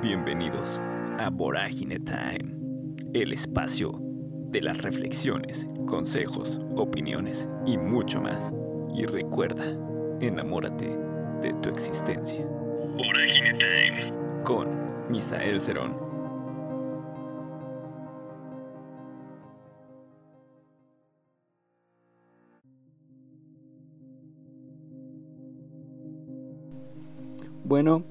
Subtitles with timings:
[0.00, 0.80] Bienvenidos
[1.18, 2.54] a Vorágine Time,
[3.14, 3.98] el espacio
[4.50, 8.54] de las reflexiones, consejos, opiniones y mucho más.
[8.94, 9.64] Y recuerda,
[10.20, 10.96] enamórate
[11.42, 12.46] de tu existencia.
[12.46, 14.12] Vorágine Time
[14.44, 15.96] con Misael Cerón.
[27.64, 28.04] Bueno,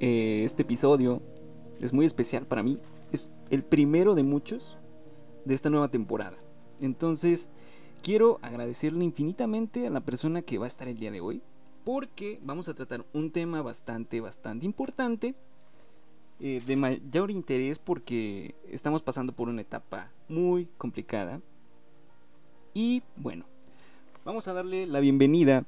[0.00, 1.22] eh, este episodio
[1.80, 2.78] es muy especial para mí.
[3.12, 4.78] Es el primero de muchos
[5.44, 6.36] de esta nueva temporada.
[6.80, 7.48] Entonces,
[8.02, 11.42] quiero agradecerle infinitamente a la persona que va a estar el día de hoy.
[11.84, 15.34] Porque vamos a tratar un tema bastante, bastante importante.
[16.38, 21.40] Eh, de mayor interés porque estamos pasando por una etapa muy complicada.
[22.74, 23.46] Y bueno,
[24.22, 25.64] vamos a darle la bienvenida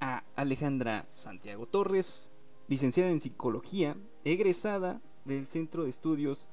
[0.00, 2.30] a Alejandra Santiago Torres,
[2.68, 6.46] licenciada en psicología, egresada del Centro de Estudios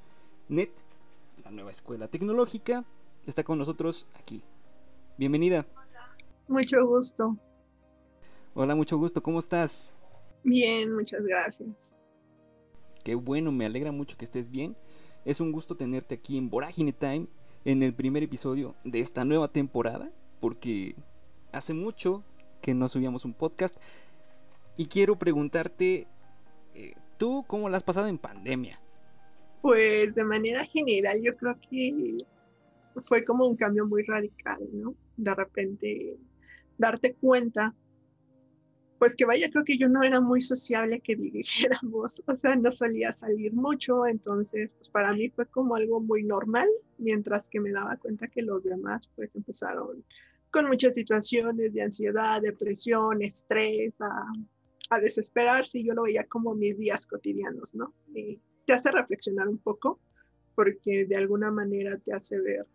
[0.47, 0.71] NET,
[1.43, 2.85] la nueva escuela tecnológica,
[3.25, 4.41] está con nosotros aquí.
[5.17, 5.67] Bienvenida.
[6.47, 7.37] Mucho gusto.
[8.53, 9.21] Hola, mucho gusto.
[9.21, 9.95] ¿Cómo estás?
[10.43, 11.97] Bien, muchas gracias.
[13.03, 14.77] Qué bueno, me alegra mucho que estés bien.
[15.25, 17.27] Es un gusto tenerte aquí en Vorágine Time,
[17.65, 20.95] en el primer episodio de esta nueva temporada, porque
[21.51, 22.23] hace mucho
[22.61, 23.77] que no subíamos un podcast.
[24.77, 26.07] Y quiero preguntarte,
[26.73, 28.79] eh, ¿tú cómo la has pasado en pandemia?
[29.61, 32.17] Pues de manera general yo creo que
[32.97, 34.95] fue como un cambio muy radical, ¿no?
[35.17, 36.17] De repente
[36.77, 37.73] darte cuenta,
[38.99, 42.71] pues que vaya, creo que yo no era muy sociable que dijéramos, o sea, no
[42.71, 47.71] solía salir mucho, entonces pues para mí fue como algo muy normal, mientras que me
[47.71, 50.03] daba cuenta que los demás pues empezaron
[50.51, 54.25] con muchas situaciones de ansiedad, depresión, estrés, a
[54.89, 57.93] a desesperarse y yo lo veía como mis días cotidianos, ¿no?
[58.13, 59.99] Y te hace reflexionar un poco
[60.55, 62.65] porque de alguna manera te hace ver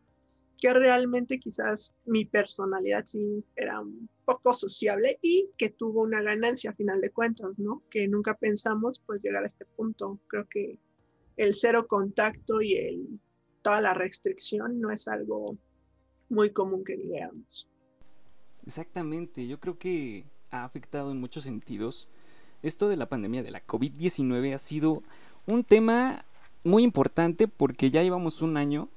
[0.60, 6.70] que realmente quizás mi personalidad sí era un poco sociable y que tuvo una ganancia
[6.70, 7.82] a final de cuentas, ¿no?
[7.90, 10.20] Que nunca pensamos pues llegar a este punto.
[10.26, 10.78] Creo que
[11.38, 13.20] el cero contacto y el,
[13.62, 15.56] toda la restricción no es algo
[16.28, 17.70] muy común que digamos.
[18.66, 22.08] Exactamente, yo creo que ha afectado en muchos sentidos.
[22.62, 25.02] Esto de la pandemia de la COVID-19 ha sido
[25.46, 26.24] un tema
[26.64, 28.88] muy importante porque ya llevamos un año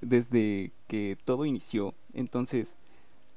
[0.00, 1.94] desde que todo inició.
[2.12, 2.76] Entonces,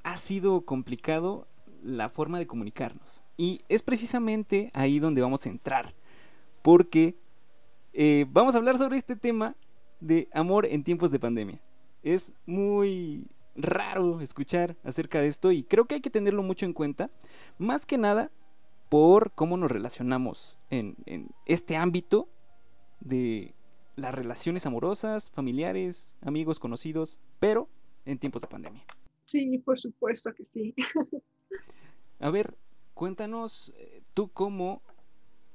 [0.02, 1.46] ha sido complicado
[1.82, 3.22] la forma de comunicarnos.
[3.36, 5.94] Y es precisamente ahí donde vamos a entrar.
[6.62, 7.16] Porque
[7.92, 9.56] eh, vamos a hablar sobre este tema
[10.00, 11.60] de amor en tiempos de pandemia.
[12.02, 16.72] Es muy raro escuchar acerca de esto y creo que hay que tenerlo mucho en
[16.72, 17.10] cuenta,
[17.58, 18.30] más que nada
[18.88, 20.96] por cómo nos relacionamos en,
[21.46, 22.28] este ámbito
[23.00, 23.54] de
[23.96, 27.68] las relaciones amorosas, familiares, amigos, conocidos, pero
[28.04, 28.84] en tiempos de pandemia.
[29.24, 30.74] Sí, por supuesto que sí.
[32.20, 32.56] A ver,
[32.94, 34.82] cuéntanos eh, tú cómo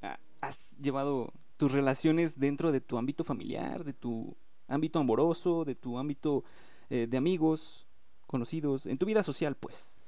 [0.02, 4.36] ah, has llevado tus relaciones dentro de tu ámbito familiar, de tu
[4.68, 6.44] ámbito amoroso, de tu ámbito
[6.90, 7.88] eh, de amigos,
[8.32, 10.00] conocidos, en tu vida social, pues?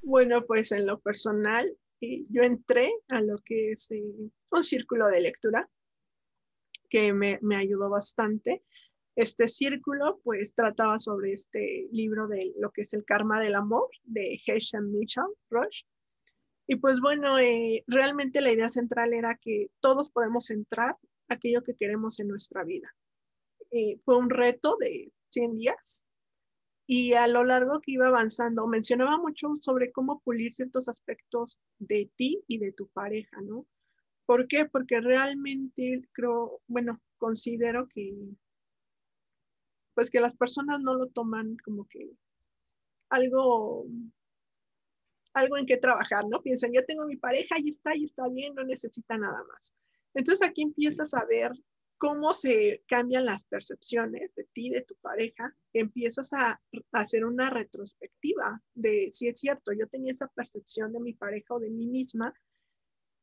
[0.00, 4.02] Bueno, pues en lo personal, eh, yo entré a lo que es eh,
[4.50, 5.68] un círculo de lectura
[6.88, 8.62] que me, me, ayudó bastante.
[9.16, 13.88] Este círculo, pues, trataba sobre este libro de lo que es el karma del amor
[14.04, 15.82] de Heshan Mitchell Rush.
[16.68, 20.96] Y pues bueno, eh, realmente la idea central era que todos podemos entrar
[21.28, 22.94] aquello que queremos en nuestra vida.
[24.04, 26.06] fue un reto de 100 días
[26.86, 32.10] y a lo largo que iba avanzando, mencionaba mucho sobre cómo pulir ciertos aspectos de
[32.16, 33.66] ti y de tu pareja, ¿no?
[34.24, 34.66] ¿Por qué?
[34.66, 38.14] Porque realmente creo, bueno, considero que,
[39.94, 42.10] pues que las personas no lo toman como que
[43.10, 43.86] algo,
[45.34, 46.42] algo en que trabajar, ¿no?
[46.42, 49.74] Piensan, ya tengo mi pareja, y está, y está bien, no necesita nada más.
[50.14, 51.52] Entonces aquí empiezas a ver
[51.98, 56.60] cómo se cambian las percepciones de ti, de tu pareja, empiezas a,
[56.92, 61.60] hacer una retrospectiva de si es cierto, yo tenía esa percepción de mi pareja o
[61.60, 62.34] de mí misma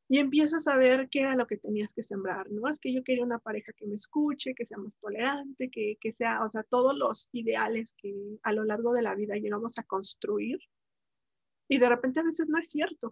[0.10, 2.70] y empiezas a ver qué era lo que tenías que sembrar, ¿no?
[2.70, 6.12] Es que yo quería una pareja que me escuche, que sea más tolerante, que, que
[6.12, 9.84] sea, o sea, todos los ideales que a lo largo de la vida llegamos a
[9.84, 10.60] construir
[11.68, 13.12] y de repente a veces no es cierto.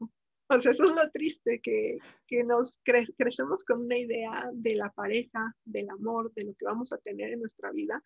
[0.54, 4.92] O sea, eso es lo triste, que, que nos crecemos con una idea de la
[4.92, 8.04] pareja, del amor, de lo que vamos a tener en nuestra vida,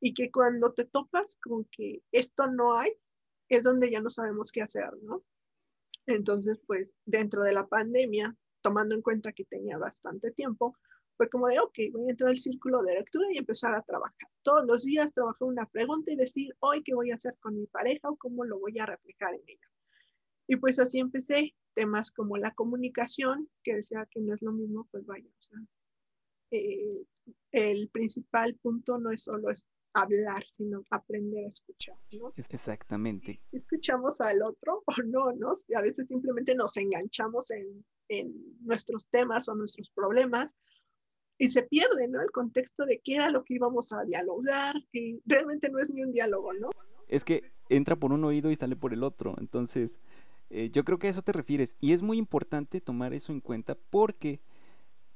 [0.00, 2.90] y que cuando te topas con que esto no hay,
[3.48, 5.22] es donde ya no sabemos qué hacer, ¿no?
[6.06, 10.76] Entonces, pues dentro de la pandemia, tomando en cuenta que tenía bastante tiempo,
[11.16, 14.28] fue como de, ok, voy a entrar al círculo de lectura y empezar a trabajar.
[14.42, 17.66] Todos los días trabajar una pregunta y decir, hoy qué voy a hacer con mi
[17.66, 19.70] pareja o cómo lo voy a reflejar en ella.
[20.48, 24.88] Y pues así empecé temas como la comunicación, que decía que no es lo mismo,
[24.90, 25.58] pues vaya, o sea,
[26.50, 27.06] eh,
[27.52, 32.32] el principal punto no es solo es hablar, sino aprender a escuchar, ¿no?
[32.36, 33.40] Exactamente.
[33.52, 35.52] Escuchamos al otro o no, ¿no?
[35.76, 40.56] A veces simplemente nos enganchamos en, en nuestros temas o nuestros problemas
[41.38, 42.20] y se pierde, ¿no?
[42.20, 46.02] El contexto de qué era lo que íbamos a dialogar, que realmente no es ni
[46.02, 46.70] un diálogo, ¿no?
[47.08, 50.00] Es que entra por un oído y sale por el otro, entonces
[50.50, 53.40] eh, yo creo que a eso te refieres y es muy importante tomar eso en
[53.40, 54.40] cuenta porque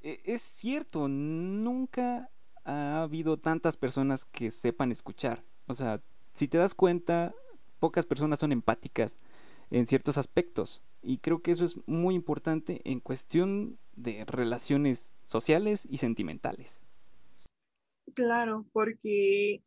[0.00, 2.30] eh, es cierto, nunca
[2.64, 6.02] ha habido tantas personas que sepan escuchar, o sea,
[6.32, 7.34] si te das cuenta,
[7.78, 9.18] pocas personas son empáticas
[9.70, 15.86] en ciertos aspectos y creo que eso es muy importante en cuestión de relaciones sociales
[15.90, 16.86] y sentimentales.
[18.14, 19.62] Claro, porque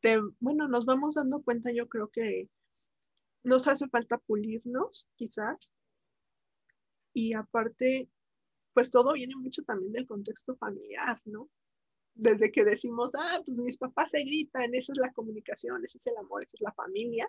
[0.00, 2.48] te, bueno, nos vamos dando cuenta, yo creo que
[3.44, 5.72] nos hace falta pulirnos, quizás.
[7.12, 8.08] Y aparte,
[8.72, 11.50] pues todo viene mucho también del contexto familiar, ¿no?
[12.14, 16.06] Desde que decimos, ah, pues mis papás se gritan, esa es la comunicación, ese es
[16.06, 17.28] el amor, esa es la familia.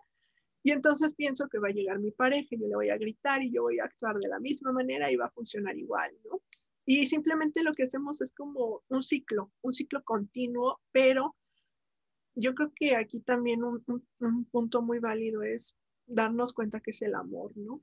[0.62, 3.52] Y entonces pienso que va a llegar mi pareja, yo le voy a gritar y
[3.52, 6.42] yo voy a actuar de la misma manera y va a funcionar igual, ¿no?
[6.86, 11.36] Y simplemente lo que hacemos es como un ciclo, un ciclo continuo, pero
[12.36, 13.84] yo creo que aquí también un,
[14.52, 17.82] punto muy válido es darnos cuenta que es el amor, ¿no?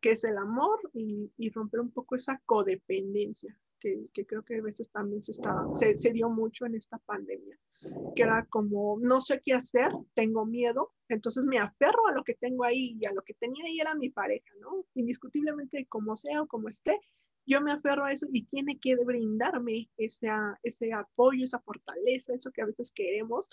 [0.00, 4.90] Que es el amor y, romper un poco esa codependencia, que, creo que a veces
[4.90, 7.58] también se, está, se, dio mucho en esta pandemia,
[8.14, 12.34] que era como, no sé qué hacer, tengo miedo, entonces me aferro a lo que
[12.34, 14.84] tengo ahí y a lo que tenía ahí era mi pareja, ¿no?
[14.94, 16.98] Indiscutiblemente como sea o como esté,
[17.48, 20.28] yo me aferro a eso y tiene que brindarme ese,
[20.62, 23.48] ese apoyo, esa fortaleza, eso que a veces queremos,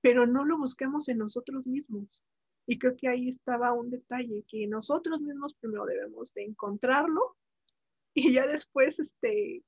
[0.00, 2.24] pero no lo busquemos en nosotros mismos.
[2.66, 7.36] Y creo que ahí estaba un detalle, que nosotros mismos primero debemos de encontrarlo
[8.14, 9.62] y ya después, este,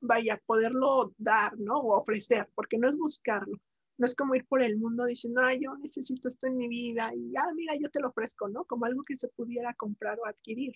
[0.00, 1.78] vaya, poderlo dar, ¿no?
[1.78, 3.58] O ofrecer, porque no es buscarlo.
[3.98, 7.10] No es como ir por el mundo diciendo, ah, yo necesito esto en mi vida
[7.14, 8.64] y, ah, mira, yo te lo ofrezco, ¿no?
[8.64, 10.74] Como algo que se pudiera comprar o adquirir.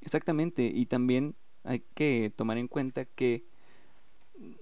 [0.00, 3.46] Exactamente, y también hay que tomar en cuenta que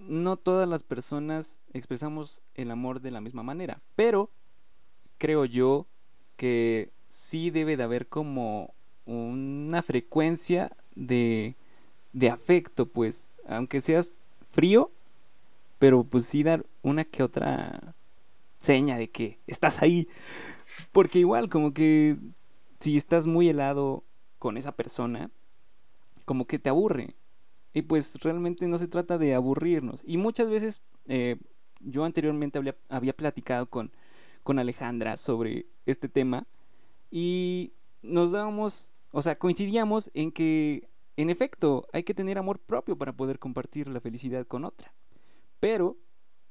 [0.01, 4.31] no todas las personas expresamos el amor de la misma manera, pero
[5.19, 5.89] creo yo
[6.37, 8.75] que sí debe de haber como
[9.07, 11.57] una frecuencia de,
[12.13, 14.91] de afecto, pues, aunque seas frío,
[15.79, 17.95] pero pues sí dar una que otra
[18.59, 20.09] seña de que estás ahí,
[20.93, 22.17] porque igual como que
[22.79, 24.05] si estás muy helado
[24.39, 25.31] con esa persona,
[26.25, 27.15] como que te aburre.
[27.73, 30.03] Y pues realmente no se trata de aburrirnos.
[30.07, 31.37] Y muchas veces eh,
[31.81, 33.91] yo anteriormente había, había platicado con,
[34.43, 36.47] con Alejandra sobre este tema
[37.11, 37.73] y
[38.03, 43.13] nos dábamos, o sea, coincidíamos en que en efecto hay que tener amor propio para
[43.13, 44.93] poder compartir la felicidad con otra.
[45.61, 45.97] Pero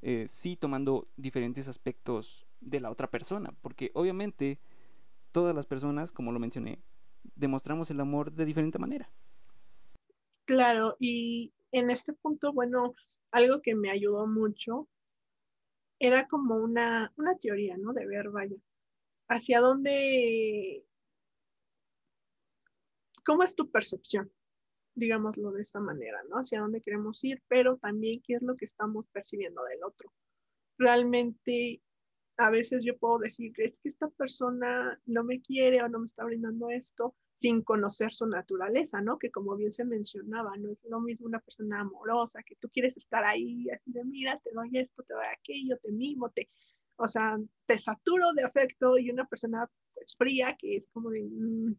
[0.01, 4.59] eh, sí tomando diferentes aspectos de la otra persona, porque obviamente
[5.31, 6.79] todas las personas, como lo mencioné,
[7.36, 9.09] demostramos el amor de diferente manera.
[10.45, 12.93] Claro, y en este punto, bueno,
[13.31, 14.88] algo que me ayudó mucho
[16.00, 17.93] era como una, una teoría, ¿no?
[17.93, 18.58] De ver, vaya,
[19.34, 20.86] hacia dónde,
[23.25, 24.32] cómo es tu percepción,
[24.96, 26.38] digámoslo de esta manera, ¿no?
[26.38, 30.13] Hacia dónde queremos ir, pero también qué es lo que estamos percibiendo del otro.
[30.78, 31.82] Realmente
[32.38, 36.06] a veces yo puedo decir, es que esta persona no me quiere o no me
[36.06, 39.18] está brindando esto sin conocer su naturaleza, ¿no?
[39.20, 42.98] Que como bien se mencionaba, no es lo mismo una persona amorosa, que tú quieres
[42.98, 46.50] estar ahí, así de, mira, te doy esto, te doy aquello, te mimo, te,
[46.97, 51.23] o sea, te saturo de afecto y una persona pues fría que es como de,
[51.23, 51.75] mm,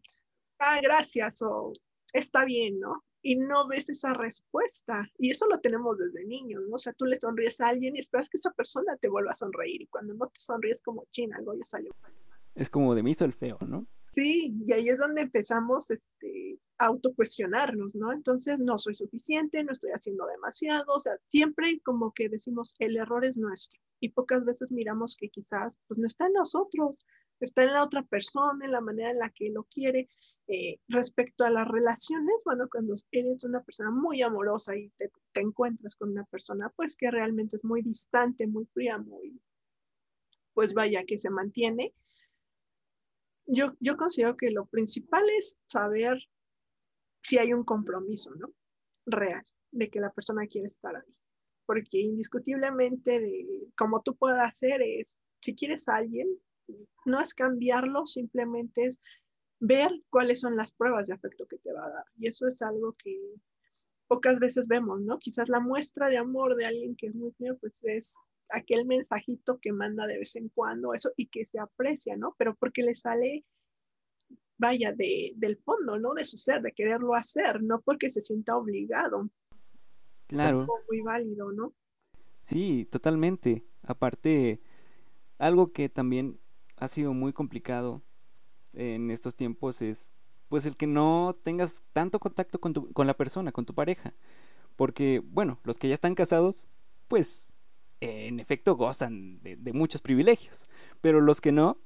[0.60, 1.72] ah, gracias o
[2.12, 3.04] está bien, ¿no?
[3.24, 5.10] y no ves esa respuesta.
[5.18, 6.76] Y eso lo tenemos desde niños, ¿no?
[6.76, 9.34] O sea, tú le sonríes a alguien y esperas que esa persona te vuelva a
[9.34, 11.90] sonreír y cuando no te sonríes como china, algo ya salió.
[12.54, 13.86] Es como de mí hizo el feo, ¿no?
[14.08, 18.12] Sí, y ahí es donde empezamos este, a autocuestionarnos, ¿no?
[18.12, 22.96] Entonces, no soy suficiente, no estoy haciendo demasiado, o sea, siempre como que decimos, el
[22.96, 23.80] error es nuestro.
[23.98, 27.04] Y pocas veces miramos que quizás, pues no está en nosotros,
[27.40, 30.08] está en la otra persona, en la manera en la que lo quiere.
[30.46, 35.96] Eh, respecto a las relaciones, bueno, cuando eres una persona muy amorosa y te, encuentras
[35.96, 39.40] con una persona, pues que realmente es muy distante, muy fría, muy,
[40.52, 41.94] pues vaya, que se mantiene.
[43.46, 46.18] Yo, yo considero que lo principal es saber
[47.22, 48.52] si hay un compromiso, ¿no?
[49.06, 49.44] Real.
[49.70, 51.16] de que la persona quiere estar ahí.
[51.66, 56.28] Porque indiscutiblemente, de, como tú puedes hacer es, si quieres a alguien,
[57.04, 59.00] no es cambiarlo, simplemente es
[59.60, 62.04] ver cuáles son las pruebas de afecto que te va a dar.
[62.16, 63.18] Y eso es algo que
[64.06, 65.18] pocas veces vemos, ¿no?
[65.18, 68.16] Quizás la muestra de amor de alguien que es muy feo, pues es
[68.50, 72.34] aquel mensajito que manda de vez en cuando, eso, y que se aprecia, ¿no?
[72.38, 73.44] Pero porque le sale,
[74.58, 76.14] vaya, de, del fondo, ¿no?
[76.14, 79.30] De su ser, de quererlo hacer, no porque se sienta obligado.
[80.26, 80.62] Claro.
[80.62, 81.74] Es muy válido, ¿no?
[82.40, 83.64] Sí, totalmente.
[83.82, 84.60] Aparte,
[85.38, 86.38] algo que también
[86.76, 88.02] ha sido muy complicado
[88.72, 90.12] en estos tiempos es
[90.48, 94.14] pues el que no tengas tanto contacto con, tu, con la persona, con tu pareja.
[94.76, 96.68] Porque, bueno, los que ya están casados,
[97.08, 97.53] pues
[98.04, 100.66] en efecto gozan de, muchos privilegios.
[101.00, 101.78] Pero los que no,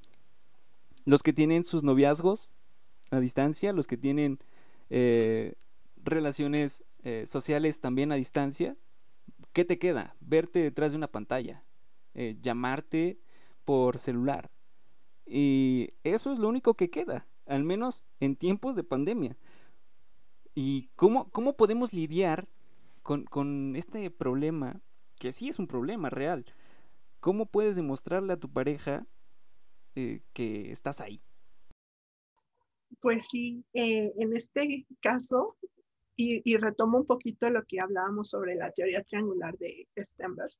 [1.05, 2.55] los que tienen sus noviazgos
[3.11, 4.39] a distancia, los que tienen
[4.89, 5.53] eh,
[5.97, 8.77] relaciones eh, sociales también a distancia,
[9.53, 10.15] ¿qué te queda?
[10.19, 11.63] Verte detrás de una pantalla,
[12.13, 13.19] eh, llamarte
[13.65, 14.51] por celular.
[15.25, 19.37] Y eso es lo único que queda, al menos en tiempos de pandemia.
[20.55, 22.49] ¿Y cómo, cómo podemos lidiar
[23.03, 24.81] con, con este problema
[25.19, 26.45] que sí es un problema real.
[27.19, 29.05] ¿Cómo puedes demostrarle a tu pareja
[29.95, 31.21] eh, que estás ahí?
[33.01, 35.57] Pues sí, eh, en este caso,
[36.15, 40.51] y, retomo un poquito lo que hablábamos sobre la teoría triangular de Stenberg,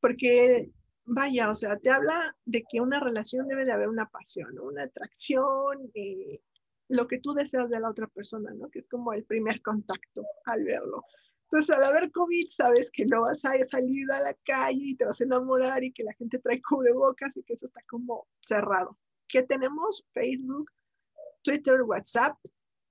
[0.00, 0.70] porque
[1.04, 4.84] vaya, o sea, te habla de que una relación debe de haber una pasión, una
[4.84, 6.40] atracción, eh,
[6.88, 8.68] lo que tú deseas de la otra persona, ¿no?
[8.68, 11.04] Que es como el primer contacto al verlo.
[11.52, 15.04] Entonces, al haber COVID, sabes que no vas a salir a la calle y te
[15.04, 18.98] vas a enamorar y que la gente trae cubrebocas y que eso está como cerrado.
[19.28, 20.08] ¿Qué tenemos?
[20.14, 20.70] Facebook,
[21.42, 22.38] Twitter, WhatsApp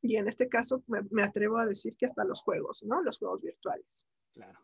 [0.03, 3.01] y en este caso me, atrevo a decir que hasta los juegos, ¿no?
[3.01, 4.07] Los juegos virtuales.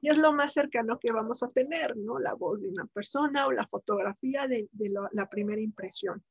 [0.02, 2.20] Y es lo más cercano que vamos a tener, ¿no?
[2.20, 4.70] La voz de una persona o la fotografía de,
[5.12, 6.24] la primera impresión.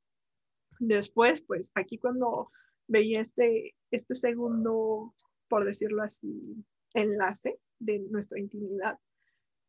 [0.79, 2.49] Después, pues aquí cuando
[2.87, 5.17] veía este, este segundo,
[5.49, 6.65] por decirlo así,
[6.97, 8.99] enlace de nuestra intimidad,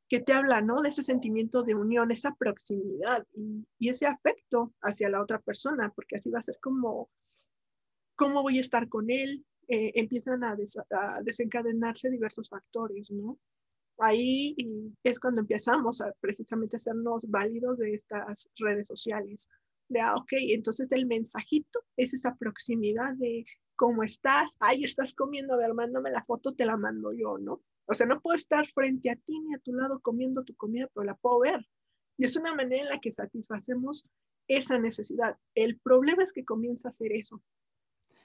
[0.10, 0.82] que te habla, ¿no?
[0.82, 6.16] De ese sentimiento de unión, esa proximidad y, ese afecto hacia la otra persona, porque
[6.16, 7.10] así va a ser como,
[8.16, 9.46] ¿cómo voy a estar con él?
[9.68, 10.56] Eh, empiezan a,
[11.24, 13.38] desencadenarse diversos factores, ¿no?
[14.00, 14.56] Ahí
[15.04, 19.50] es cuando empezamos a precisamente hacernos válidos de estas redes sociales.
[19.90, 23.46] De, ah, ok, entonces el mensajito es esa proximidad de
[23.78, 24.58] ¿cómo estás?
[24.60, 27.62] Ay, estás comiendo, a ver, mándame la foto, te la mando yo, ¿no?
[27.86, 30.90] O sea, no puedo estar frente a ti ni a tu lado comiendo tu comida,
[30.94, 31.66] pero la puedo ver.
[32.18, 34.06] Y es una manera en la que satisfacemos
[34.48, 35.38] esa necesidad.
[35.56, 37.42] El problema es que comienza a ser eso,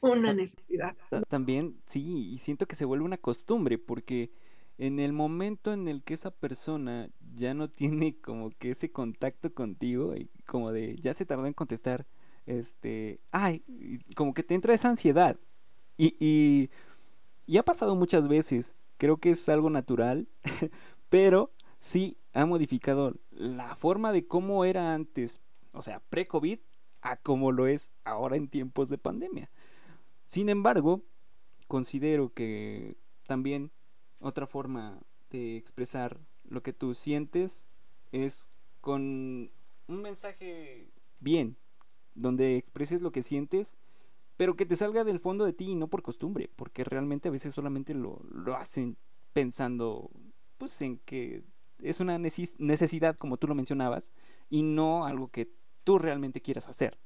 [0.00, 0.96] una necesidad.
[1.28, 4.32] También, sí, y siento que se vuelve una costumbre, porque
[4.78, 9.54] en el momento en el que esa persona ya no tiene como que ese contacto
[9.54, 12.06] contigo, y como de ya se tardó en contestar,
[12.46, 13.62] este, ay,
[14.16, 15.38] como que te entra esa ansiedad.
[15.96, 16.16] Y,
[17.46, 20.28] y, ha pasado muchas veces, creo que es algo natural,
[21.08, 25.40] pero sí ha modificado la forma de cómo era antes,
[25.72, 26.58] o sea, pre-COVID,
[27.02, 29.50] a cómo lo es ahora en tiempos de pandemia.
[30.24, 31.02] Sin embargo,
[31.66, 32.96] considero que
[33.26, 33.70] también
[34.20, 36.18] otra forma de expresar
[36.48, 37.66] lo que tú sientes
[38.12, 38.48] es
[38.80, 39.50] con
[39.86, 41.56] un mensaje bien,
[42.14, 43.76] donde expreses lo que sientes,
[44.36, 47.32] pero que te salga del fondo de ti y no por costumbre, porque realmente a
[47.32, 48.96] veces solamente lo, lo hacen
[49.32, 50.10] pensando
[50.58, 51.44] pues en que
[51.82, 54.12] es una necesidad como tú lo mencionabas
[54.48, 55.50] y no algo que
[55.84, 56.98] tú realmente quieras hacer.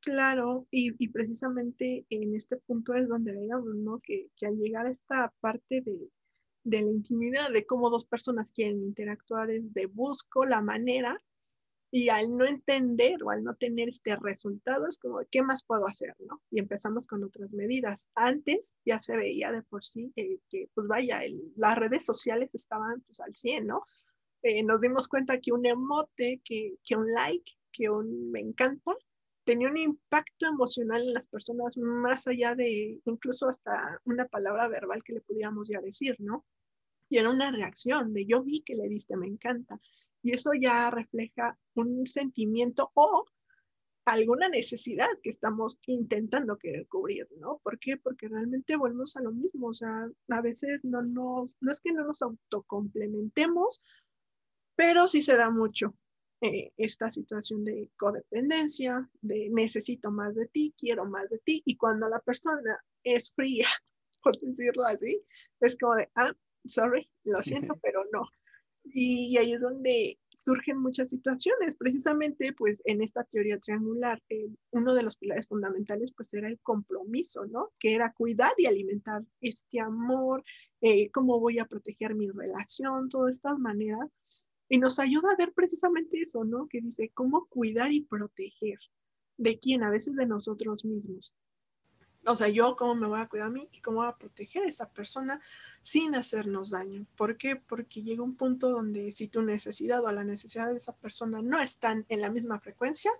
[0.00, 4.00] Claro, y, y precisamente en este punto es donde veíamos, ¿no?
[4.00, 6.10] Que, que al llegar a esta parte de,
[6.62, 11.18] de la intimidad, de cómo dos personas quieren interactuar, es de busco la manera
[11.96, 15.86] y al no entender o al no tener este resultado, es como, ¿qué más puedo
[15.86, 16.12] hacer?
[16.18, 16.42] ¿no?
[16.50, 18.10] Y empezamos con otras medidas.
[18.16, 21.20] Antes ya se veía de por sí eh, que, pues vaya,
[21.54, 23.84] las redes sociales estaban pues, al 100, ¿no?
[24.42, 28.90] Eh, nos dimos cuenta que un emote, que, que un like, que un me encanta,
[29.44, 35.04] tenía un impacto emocional en las personas más allá de incluso hasta una palabra verbal
[35.04, 36.44] que le pudiéramos ya decir, ¿no?
[37.08, 39.78] Y era una reacción de yo vi que le diste me encanta.
[40.24, 43.26] Y eso ya refleja un sentimiento o
[44.06, 47.60] alguna necesidad que estamos intentando querer cubrir, ¿no?
[47.62, 47.98] ¿Por qué?
[47.98, 51.92] Porque realmente volvemos a lo mismo, o sea, a veces no nos, no es que
[51.92, 53.82] no nos autocomplementemos,
[54.74, 55.94] pero sí se da mucho
[56.40, 61.76] eh, esta situación de codependencia, de necesito más de ti, quiero más de ti, y
[61.76, 63.68] cuando la persona es fría,
[64.22, 65.22] por decirlo así,
[65.60, 66.32] es como de, ah,
[66.66, 68.26] sorry, lo siento, pero no.
[68.84, 71.76] Y, ahí es donde surgen muchas situaciones.
[71.76, 76.58] Precisamente, pues en esta teoría triangular, eh, uno de los pilares fundamentales, pues era el
[76.60, 77.72] compromiso, ¿no?
[77.78, 80.44] Que era cuidar y alimentar este amor,
[80.80, 84.10] eh, cómo voy a proteger mi relación, todas estas maneras.
[84.68, 86.68] Y nos ayuda a ver precisamente eso, ¿no?
[86.68, 88.78] Que dice, cómo cuidar y proteger.
[89.36, 89.82] ¿De quién?
[89.82, 91.34] A veces de nosotros mismos.
[92.26, 94.64] O sea, yo cómo me voy a cuidar a mí y cómo voy a proteger
[94.64, 95.40] a esa persona
[95.82, 97.06] sin hacernos daño.
[97.16, 97.56] ¿Por qué?
[97.56, 101.60] Porque llega un punto donde si tu necesidad o la necesidad de esa persona no
[101.60, 103.10] están en la misma frecuencia,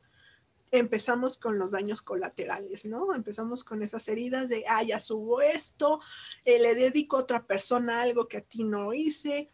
[0.71, 3.15] empezamos con los daños colaterales, ¿no?
[3.15, 6.01] Empezamos con esas heridas de, ah, ya subo esto,
[6.45, 9.51] eh, le dedico a otra persona algo que a ti no hice.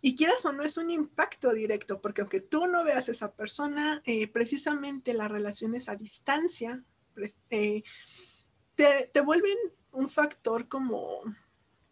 [0.00, 3.32] Y quieras o no, es un impacto directo, porque aunque tú no veas a esa
[3.32, 6.84] persona, eh, precisamente las relaciones a distancia,
[7.50, 7.82] eh,
[8.74, 9.56] te, te vuelven
[9.92, 11.22] un factor como,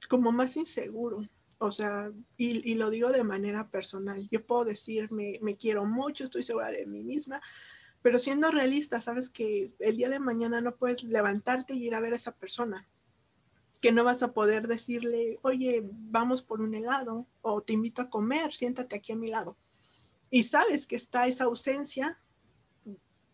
[0.08, 1.22] como más inseguro.
[1.58, 4.28] O sea, y, y, lo digo de manera personal.
[4.30, 7.40] Yo puedo decir, me, me, quiero mucho, estoy segura de mí misma,
[8.02, 12.00] pero siendo realista, sabes que el día de mañana no puedes levantarte y ir a
[12.00, 12.88] ver a esa persona.
[13.80, 18.10] Que no vas a poder decirle, oye, vamos por un helado o te invito a
[18.10, 19.56] comer, siéntate aquí a mi lado.
[20.30, 22.20] Y sabes que está esa ausencia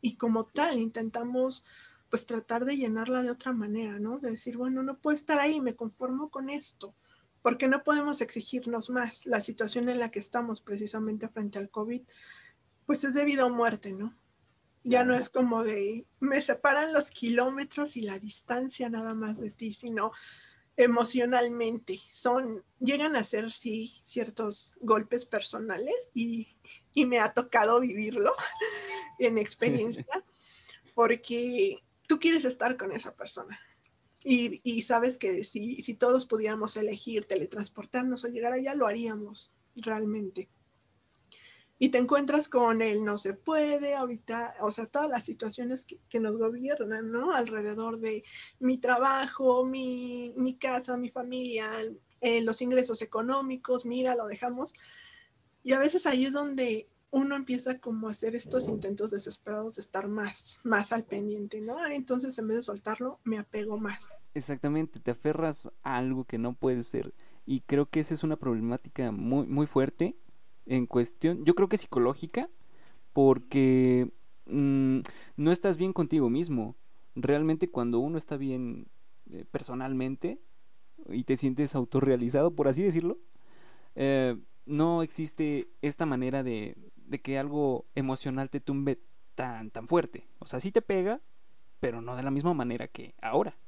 [0.01, 1.65] y como tal intentamos
[2.11, 4.19] pues tratar de llenarla de otra manera, ¿no?
[4.19, 6.95] De decir, bueno, no puedo estar ahí, me conformo con esto,
[7.43, 9.27] porque no podemos exigirnos más.
[9.27, 12.03] La situación en la que estamos precisamente frente al COVID,
[12.87, 14.17] pues es debido a muerte, ¿no?
[14.85, 19.51] Ya no es como de, me separan los kilómetros y la distancia nada más de
[19.51, 20.13] ti, sino
[20.79, 21.99] emocionalmente.
[22.11, 26.57] Son, llegan a ser, sí, ciertos golpes personales y,
[26.95, 28.33] y me ha tocado vivirlo
[29.19, 30.07] en experiencia,
[30.95, 33.61] porque tú quieres estar con esa persona.
[34.25, 40.49] Y, sabes que si, si todos pudiéramos elegir teletransportarnos o llegar allá, lo haríamos realmente.
[41.79, 46.01] Y te encuentras con él, no se puede, ahorita, o sea, todas las situaciones que,
[46.09, 47.33] que nos gobiernan, ¿no?
[47.33, 48.25] Alrededor de
[48.59, 51.71] mi trabajo, mi, mi casa, mi familia,
[52.21, 54.75] eh, los ingresos económicos, mira, lo dejamos.
[55.63, 59.81] Y a veces ahí es donde uno empieza como a hacer estos intentos desesperados de
[59.81, 61.77] estar más, más al pendiente, ¿no?
[61.87, 64.11] Entonces en vez de soltarlo, me apego más.
[64.35, 67.15] Exactamente, te aferras a algo que no puede ser.
[67.47, 70.17] Y creo que esa es una problemática muy, muy fuerte
[70.67, 72.51] en cuestión, yo creo que psicológica,
[73.15, 74.13] porque
[74.47, 74.99] mm,
[75.37, 76.77] no estás bien contigo mismo.
[77.15, 78.87] Realmente cuando uno está bien
[79.31, 80.41] eh, personalmente
[81.09, 83.19] y te sientes autorrealizado, por así decirlo,
[83.95, 86.77] eh, no existe esta manera de,
[87.09, 89.01] de que algo emocional te tumbe
[89.35, 90.29] tan, tan fuerte.
[90.39, 91.21] O sea, sí te pega,
[91.81, 93.59] pero no de la misma manera que ahora.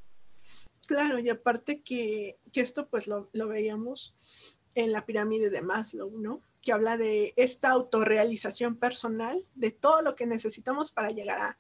[0.87, 6.19] Claro, y aparte que, que esto pues lo, lo, veíamos en la pirámide de Maslow,
[6.19, 6.41] ¿no?
[6.63, 11.59] Que habla de esta autorrealización personal, de todo lo que necesitamos para llegar a...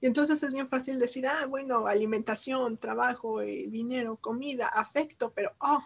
[0.00, 5.50] Y entonces es bien fácil decir, ah, bueno, alimentación, trabajo, eh, dinero, comida, afecto, pero,
[5.60, 5.84] oh,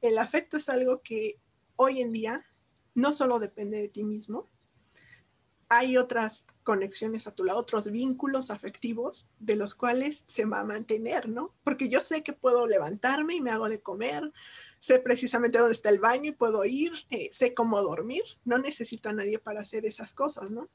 [0.00, 1.38] el afecto es algo que
[1.76, 2.46] hoy en día
[2.94, 4.48] no solo depende de ti mismo,
[5.72, 10.64] hay otras conexiones a tu lado, otros vínculos afectivos de los cuales se va a
[10.64, 11.54] mantener, ¿no?
[11.62, 14.32] Porque yo sé que puedo levantarme y me hago de comer,
[14.80, 19.10] sé precisamente dónde está el baño y puedo ir, eh, sé cómo dormir, no necesito
[19.10, 20.68] a nadie para hacer esas cosas, ¿no?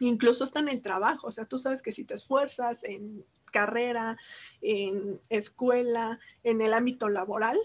[0.00, 4.16] Incluso está en el trabajo, o sea, tú sabes que si te esfuerzas en carrera,
[4.62, 7.58] en escuela, en el ámbito laboral,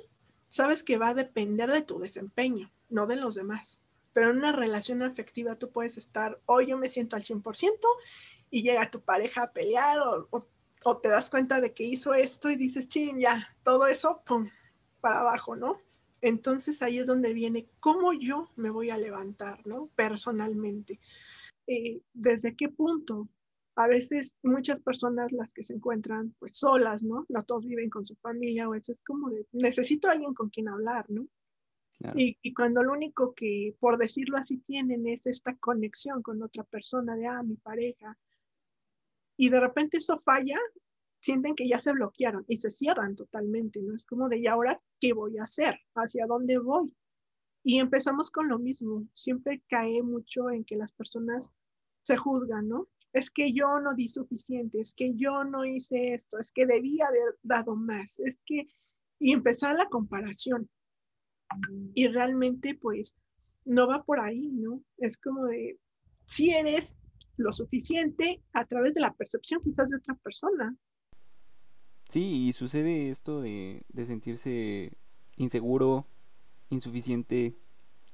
[0.49, 3.80] sabes que va a depender de tu desempeño, no de los demás
[4.17, 7.69] pero en una relación afectiva tú puedes estar, hoy yo me siento al 100%
[8.49, 12.56] y llega tu pareja a pelear o, te das cuenta de que hizo esto y
[12.56, 14.49] dices, ching, ya, todo eso, pum,
[15.01, 15.80] para abajo, ¿no?
[16.19, 19.91] Entonces ahí es donde viene cómo yo me voy a levantar, ¿no?
[19.95, 20.99] Personalmente.
[21.67, 23.30] Eh, ¿Desde qué punto?
[23.75, 27.27] A veces muchas personas las que se encuentran pues solas, ¿no?
[27.30, 30.69] No todos viven con su familia o eso es como de, necesito alguien con quien
[30.69, 31.27] hablar, ¿no?
[32.15, 37.15] Y, cuando lo único que, por decirlo así, tienen es esta conexión con otra persona
[37.15, 38.17] de, ah, mi pareja,
[39.36, 40.55] y de repente eso falla,
[41.19, 43.95] sienten que ya se bloquearon y se cierran totalmente, ¿no?
[43.95, 45.79] Es como de, ¿y ahora qué voy a hacer?
[45.95, 46.95] ¿Hacia dónde voy?
[47.63, 49.07] Y empezamos con lo mismo.
[49.13, 51.51] Siempre cae mucho en que las personas
[52.03, 52.88] se juzgan, ¿no?
[53.13, 57.07] Es que yo no di suficiente, es que yo no hice esto, es que debía
[57.07, 58.67] haber dado más, es que...
[59.19, 60.69] Y empezar la comparación
[61.93, 63.15] y realmente pues
[63.65, 64.81] no va por ahí, ¿no?
[64.97, 65.77] Es como de,
[66.25, 66.97] si eres
[67.38, 70.75] lo suficiente a través de la percepción quizás de otra persona.
[72.10, 74.93] Sí, y sucede esto de, de sentirse
[75.36, 76.07] inseguro
[76.69, 77.55] insuficiente,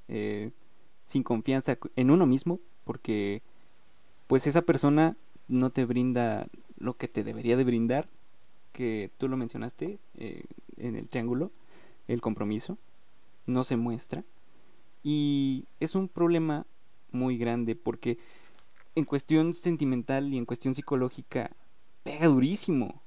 [0.07, 0.51] eh,
[1.05, 3.41] sin confianza en uno mismo, porque
[4.27, 5.17] pues esa persona
[5.47, 8.07] no te brinda lo que te debería de brindar,
[8.71, 10.43] que tú lo mencionaste eh,
[10.77, 11.51] en el triángulo,
[12.07, 12.77] el compromiso,
[13.45, 14.23] no se muestra.
[15.03, 16.65] Y es un problema
[17.11, 18.17] muy grande porque
[18.95, 21.51] en cuestión sentimental y en cuestión psicológica
[22.03, 23.01] pega durísimo,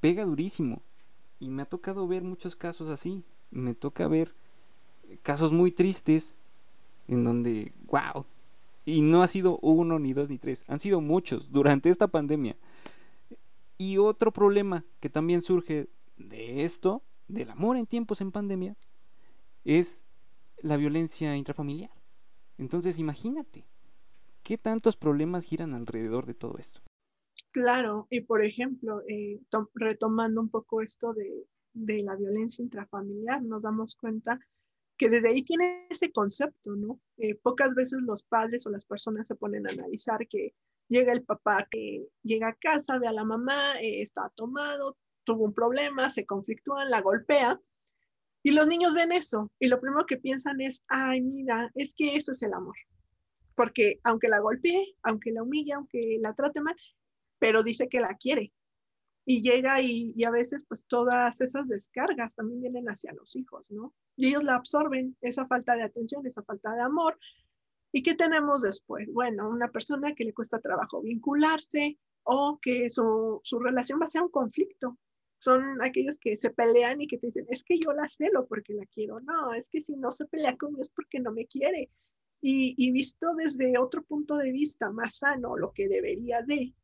[0.00, 0.82] pega durísimo.
[1.38, 3.24] Y me ha tocado ver muchos casos así.
[3.50, 4.34] Me toca ver
[5.22, 6.36] casos muy tristes
[7.08, 8.26] en donde, wow.
[8.84, 10.64] Y no ha sido uno, ni dos, ni tres.
[10.68, 12.56] Han sido muchos durante esta pandemia.
[13.78, 18.76] Y otro problema que también surge de esto, del amor en tiempos en pandemia,
[19.64, 20.06] es
[20.58, 21.90] la violencia intrafamiliar.
[22.58, 23.66] Entonces imagínate,
[24.42, 26.80] ¿qué tantos problemas giran alrededor de todo esto?
[27.52, 29.40] Claro, y por ejemplo, eh,
[29.74, 31.46] retomando un poco esto de,
[32.02, 34.38] la violencia intrafamiliar, nos damos cuenta
[34.96, 37.00] que desde ahí tiene ese concepto, ¿no?
[37.16, 40.54] Eh, pocas veces los padres o las personas se ponen a analizar que
[40.88, 45.44] llega el papá que llega a casa, ve a la mamá, eh, está tomado, tuvo
[45.44, 47.60] un problema, se conflictúan, la golpea,
[48.42, 52.16] y los niños ven eso, y lo primero que piensan es, ay, mira, es que
[52.16, 52.76] eso es el amor.
[53.54, 56.76] Porque aunque la golpee, aunque la humille, aunque la trate mal,
[57.38, 58.52] pero dice que la quiere.
[59.26, 63.94] Y llega y, a veces pues todas esas descargas también vienen hacia los hijos, ¿no?
[64.16, 67.18] Y ellos la absorben, esa falta de atención, esa falta de amor.
[67.92, 69.12] ¿Y qué tenemos después?
[69.12, 74.10] Bueno, una persona que le cuesta trabajo vincularse o que su, su relación va a
[74.10, 74.98] ser un conflicto.
[75.40, 78.74] Son aquellos que se pelean y que te dicen, es que yo la celo porque
[78.74, 79.20] la quiero.
[79.20, 81.90] No, es que si no se pelea conmigo es porque no me quiere.
[82.42, 86.74] Y, y visto desde otro punto de vista más sano, lo que debería de,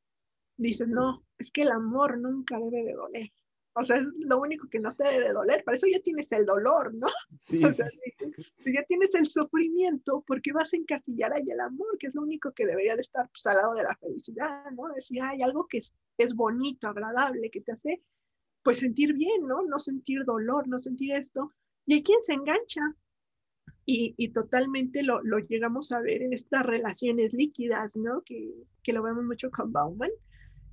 [0.56, 3.32] dices, no, es que el amor nunca debe de doler.
[3.78, 5.62] O sea, es lo único que no te debe de doler.
[5.62, 7.08] Para eso ya tienes el dolor, ¿no?
[7.38, 7.62] Sí.
[7.62, 7.86] O sea,
[8.58, 11.98] si, ya tienes el sufrimiento, ¿por qué vas a encasillar ahí el amor?
[11.98, 14.88] Que es lo único que debería de estar pues, al lado de la felicidad, ¿no?
[14.94, 18.02] Decir, hay algo que es, es bonito, agradable, que te hace
[18.66, 19.62] pues sentir bien, ¿no?
[19.62, 21.52] No sentir dolor, no sentir esto.
[21.86, 22.80] Y hay quien se engancha
[23.84, 28.22] y, y totalmente lo, lo, llegamos a ver en estas relaciones líquidas, ¿no?
[28.24, 28.52] Que,
[28.82, 30.10] que lo vemos mucho con Bauman,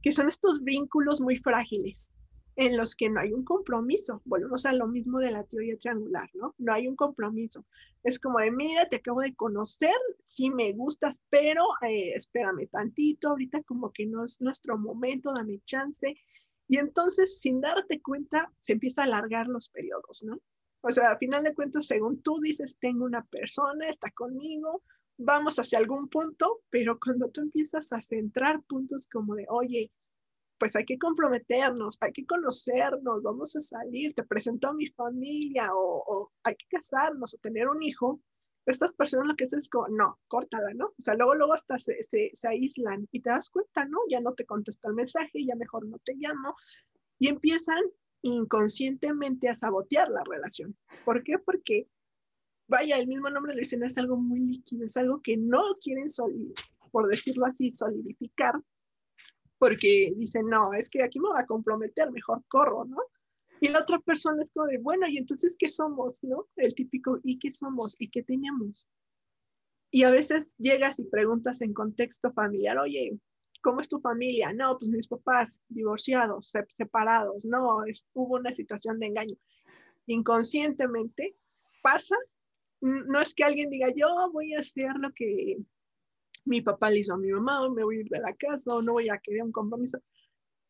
[0.02, 2.12] que son estos vínculos muy frágiles
[2.56, 4.24] en los que no hay un compromiso.
[4.26, 6.56] Volvemos a lo mismo de la teoría triangular, ¿no?
[6.58, 7.64] No hay un compromiso.
[8.04, 13.30] Es como de, mira, te acabo de conocer, sí me gustas, pero eh, espérame tantito,
[13.30, 16.18] ahorita como que no es nuestro momento, dame chance.
[16.68, 20.40] Y entonces, sin darte cuenta, se empieza a alargar los periodos, ¿no?
[20.82, 24.84] O sea, a final de cuentas, según tú dices, tengo una persona, está conmigo,
[25.18, 29.92] vamos hacia algún punto, pero cuando tú empiezas a centrar puntos como de, oye,
[30.58, 35.70] pues hay que comprometernos, hay que conocernos, vamos a salir, te presento a mi familia
[35.74, 38.22] o, hay que casarnos o tener un hijo,
[38.66, 40.88] estas personas lo que hacen es como, no, córtala, ¿no?
[40.88, 43.98] O sea, luego, luego hasta se, se, se aíslan y te das cuenta, ¿no?
[44.10, 46.56] Ya no te contestó el mensaje, ya mejor no te llamo
[47.20, 47.84] y empiezan
[48.22, 50.78] inconscientemente a sabotear la relación.
[51.04, 51.40] ¿Por qué?
[51.40, 51.88] Porque
[52.68, 56.08] vaya, el mismo nombre le dice, es algo muy líquido, es algo que no quieren,
[56.92, 58.56] por decirlo así, solidificar,
[59.58, 62.98] porque dicen, no, es que aquí me va a comprometer, mejor corro, ¿no?
[63.60, 66.48] Y la otra persona es como de, bueno, ¿y entonces qué somos, no?
[66.56, 67.96] El típico, ¿y qué somos?
[67.98, 68.88] ¿Y qué tenemos?
[69.92, 73.18] Y a veces llegas y preguntas en contexto familiar, oye,
[73.62, 74.52] ¿cómo es tu familia?
[74.54, 79.36] No, pues mis papás divorciados, separados, no, es, hubo una situación de engaño.
[80.08, 81.32] Inconscientemente
[81.82, 82.18] pasa
[82.84, 85.58] no es que alguien diga, yo voy a hacer lo que
[86.44, 88.74] mi papá le hizo a mi mamá, o me voy a ir de la casa,
[88.74, 90.00] o no voy a querer un compromiso.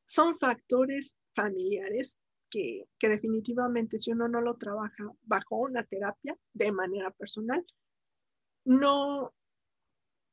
[0.05, 2.19] Son factores familiares
[2.53, 7.65] que, definitivamente si uno no lo trabaja bajo una terapia de manera personal,
[8.65, 9.33] no,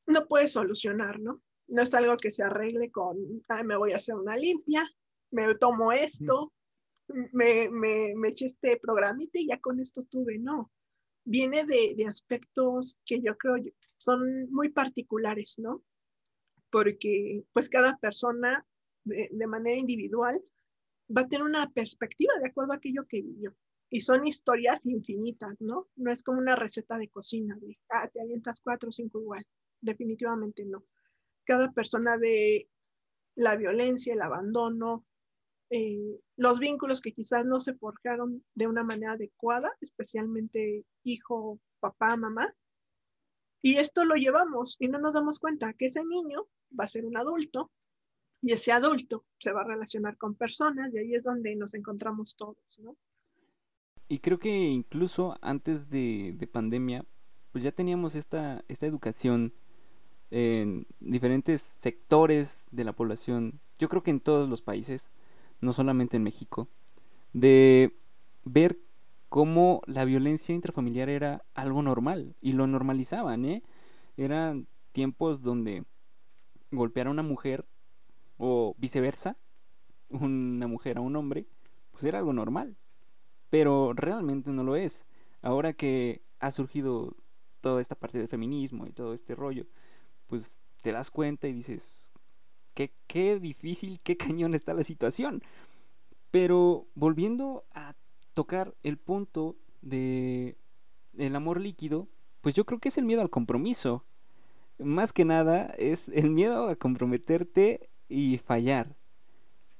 [0.06, 1.42] no puede solucionar, ¿no?
[1.68, 3.16] No es algo que se arregle con,
[3.64, 4.86] me voy a hacer una limpia,
[5.30, 6.52] me tomo esto,
[7.32, 10.70] me, me, me eché este programita y ya con esto tuve, no
[11.24, 13.56] viene de, de aspectos que yo creo
[13.98, 15.82] son muy particulares, ¿no?
[16.70, 18.66] Porque pues cada persona
[19.04, 20.42] de, de, manera individual
[21.16, 23.54] va a tener una perspectiva de acuerdo a aquello que vivió.
[23.90, 25.88] Y son historias infinitas, ¿no?
[25.96, 29.44] No es como una receta de cocina, de, ah, te avientas cuatro o cinco igual.
[29.80, 30.84] Definitivamente no.
[31.44, 32.68] Cada persona ve
[33.34, 35.04] la violencia, el abandono,
[35.70, 42.16] eh, los vínculos que quizás no se forjaron de una manera adecuada, especialmente hijo, papá,
[42.16, 42.54] mamá.
[43.62, 46.46] Y esto lo llevamos y no nos damos cuenta que ese niño
[46.78, 47.72] va a ser un adulto
[48.42, 52.36] y ese adulto se va a relacionar con personas y ahí es donde nos encontramos
[52.36, 52.96] todos, ¿no?
[54.08, 57.04] Y creo que incluso antes de, de pandemia,
[57.52, 59.54] pues ya teníamos esta, esta educación
[60.30, 65.10] en diferentes sectores de la población, yo creo que en todos los países,
[65.60, 66.68] no solamente en México,
[67.32, 67.96] de
[68.44, 68.78] ver
[69.28, 73.62] cómo la violencia intrafamiliar era algo normal y lo normalizaban, ¿eh?
[74.16, 75.84] Eran tiempos donde
[76.72, 77.64] golpear a una mujer
[78.42, 79.36] o viceversa,
[80.08, 81.46] una mujer a un hombre,
[81.90, 82.78] pues era algo normal.
[83.50, 85.06] Pero realmente no lo es.
[85.42, 87.16] Ahora que ha surgido
[87.60, 89.66] toda esta parte del feminismo y todo este rollo,
[90.26, 92.12] pues te das cuenta y dices,
[92.72, 95.42] qué, qué difícil, qué cañón está la situación.
[96.30, 97.94] Pero volviendo a
[98.32, 100.56] tocar el punto de
[101.18, 102.08] el amor líquido,
[102.40, 104.06] pues yo creo que es el miedo al compromiso.
[104.78, 108.96] Más que nada es el miedo a comprometerte y fallar.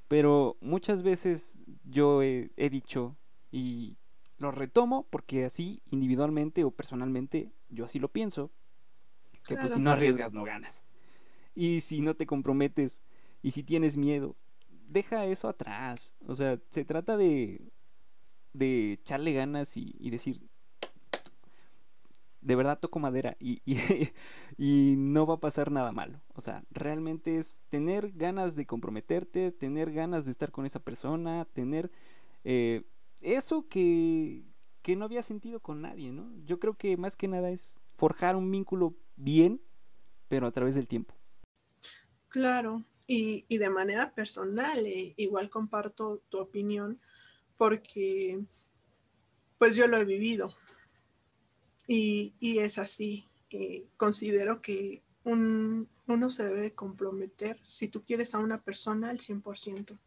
[0.08, 3.16] Pero muchas veces yo he, he dicho
[3.52, 3.96] y
[4.38, 8.50] lo retomo porque así individualmente o personalmente yo así lo pienso.
[9.46, 10.86] Que pues si no arriesgas no ganas.
[11.54, 13.02] Y si no te comprometes
[13.42, 14.36] y si tienes miedo,
[14.88, 16.14] deja eso atrás.
[16.26, 17.72] O sea, se trata de,
[18.52, 20.49] de echarle ganas y, y decir,
[22.40, 23.62] de verdad toco madera y,
[24.58, 26.20] y, no va a pasar nada malo.
[26.34, 31.46] O sea, realmente es tener ganas de comprometerte, tener ganas de estar con esa persona,
[31.52, 31.90] tener
[32.44, 32.84] eh,
[33.20, 34.44] eso que,
[34.82, 36.32] que no había sentido con nadie, ¿no?
[36.44, 39.60] Yo creo que más que nada es forjar un vínculo bien,
[40.28, 41.14] pero a través del tiempo.
[42.28, 47.00] Claro, y, y de manera personal, eh, igual comparto tu opinión,
[47.56, 48.40] porque
[49.58, 50.54] pues yo lo he vivido
[51.92, 53.26] y, es así.
[53.50, 59.18] Eh, considero que un, uno se debe comprometer si tú quieres a una persona al
[59.18, 59.98] 100%.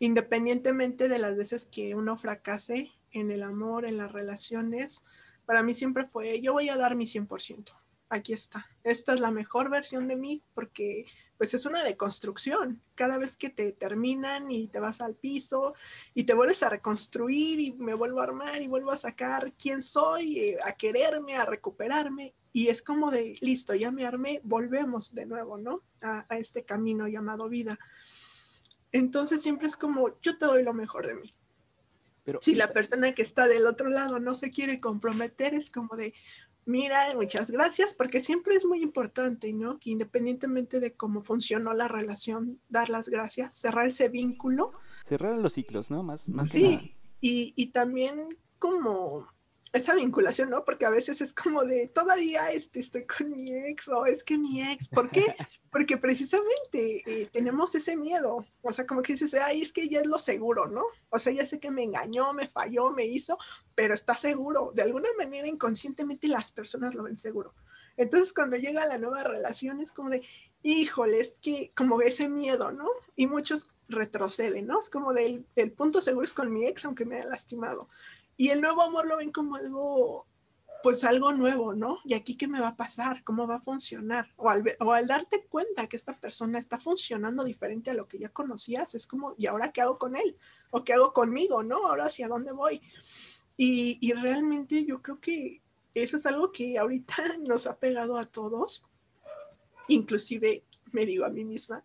[0.00, 5.02] Independientemente de las veces que uno fracase en el amor, en las relaciones,
[5.44, 7.70] para mí siempre fue, yo voy a dar mi 100%.
[8.08, 8.66] Aquí está.
[8.82, 11.04] Esta es la mejor versión de mí porque
[11.38, 12.82] pues es una deconstrucción.
[12.96, 15.72] Cada vez que te terminan y te vas al piso
[16.12, 19.80] y te vuelves a reconstruir y me vuelvo a armar y vuelvo a sacar quién
[19.80, 22.34] soy, eh, a quererme, a recuperarme.
[22.52, 25.84] Y es como de, listo, ya me armé, volvemos de nuevo, ¿no?
[26.02, 27.78] A, a este camino llamado vida.
[28.90, 31.34] Entonces siempre es como, yo te doy lo mejor de mí.
[32.24, 35.96] Pero, si la persona que está del otro lado no se quiere comprometer, es como
[35.96, 36.12] de,
[36.68, 39.78] mira, muchas gracias, porque siempre es muy importante, ¿no?
[39.78, 44.72] Que independientemente de cómo funcionó la relación, dar las gracias, cerrar ese vínculo.
[45.02, 46.02] Cerrar los ciclos, ¿no?
[46.02, 46.82] Más, más sí, que nada.
[47.20, 49.26] Y, y también como
[49.72, 50.64] esa vinculación, ¿no?
[50.64, 54.38] Porque a veces es como de, todavía este, estoy con mi ex o es que
[54.38, 55.24] mi ex, ¿por qué?
[55.70, 60.00] Porque precisamente eh, tenemos ese miedo, o sea, como que dices, ay, es que ya
[60.00, 60.82] es lo seguro, ¿no?
[61.10, 63.36] O sea, ya sé que me engañó, me falló, me hizo,
[63.74, 64.72] pero está seguro.
[64.74, 67.54] De alguna manera inconscientemente las personas lo ven seguro.
[67.98, 70.22] Entonces cuando llega la nueva relación es como de,
[70.62, 72.88] híjole, es que como ese miedo, ¿no?
[73.16, 74.78] Y muchos retroceden, ¿no?
[74.78, 77.88] Es como del el punto seguro es con mi ex, aunque me haya lastimado.
[78.38, 80.24] Y el nuevo amor lo ven como algo,
[80.84, 81.98] pues algo nuevo, ¿no?
[82.04, 83.24] ¿Y aquí qué me va a pasar?
[83.24, 84.32] ¿Cómo va a funcionar?
[84.36, 88.20] O al, o al darte cuenta que esta persona está funcionando diferente a lo que
[88.20, 90.36] ya conocías, es como, ¿y ahora qué hago con él?
[90.70, 91.84] ¿O qué hago conmigo, no?
[91.88, 92.80] ¿Ahora hacia dónde voy?
[93.56, 95.60] Y, y realmente yo creo que
[95.94, 98.84] eso es algo que ahorita nos ha pegado a todos,
[99.88, 101.82] inclusive me digo a mí misma,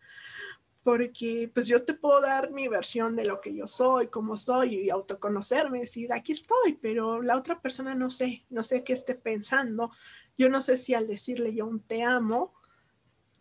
[0.83, 4.75] porque pues yo te puedo dar mi versión de lo que yo soy, cómo soy
[4.75, 9.15] y autoconocerme, decir, aquí estoy, pero la otra persona no sé, no sé qué esté
[9.15, 9.89] pensando.
[10.37, 12.53] Yo no sé si al decirle yo un te amo,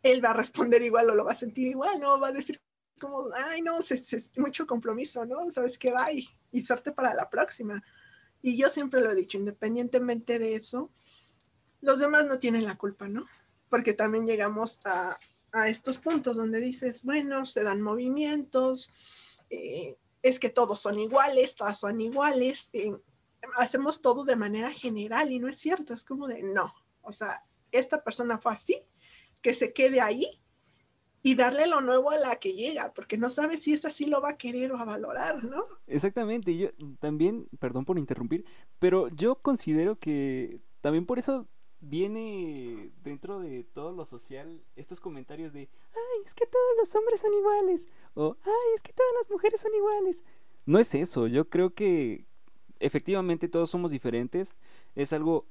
[0.05, 2.21] él va a responder igual o lo va a sentir igual, ¿no?
[2.21, 2.61] Va a decir
[3.01, 5.51] como, ay, no, es, mucho compromiso, ¿no?
[5.51, 5.91] ¿Sabes qué?
[5.91, 7.83] va y suerte para la próxima.
[8.41, 10.93] Y yo siempre lo he dicho, independientemente de eso,
[11.81, 13.27] los demás no tienen la culpa, ¿no?
[13.69, 15.19] Porque también llegamos a,
[15.53, 21.57] a estos puntos donde dices, bueno, se dan movimientos, eh, es que todos son iguales,
[21.57, 22.93] todas son iguales, eh,
[23.59, 27.45] hacemos todo de manera general y no es cierto, es como de no, o sea,
[27.71, 28.77] esta persona fue así,
[29.43, 30.27] que se quede ahí
[31.23, 34.21] y darle lo nuevo a la que llega, porque no sabe si es así lo
[34.21, 35.65] va a querer o a valorar, ¿no?
[35.87, 38.45] Exactamente, yo también, perdón por interrumpir,
[38.79, 41.49] pero yo considero que también por eso
[41.83, 47.21] viene dentro de todo lo social estos comentarios de, ay, es que todos los hombres
[47.21, 50.25] son iguales, o, ay, es que todas las mujeres son iguales.
[50.65, 52.25] No es eso, yo creo que
[52.79, 54.55] efectivamente todos somos diferentes,
[54.95, 55.45] es algo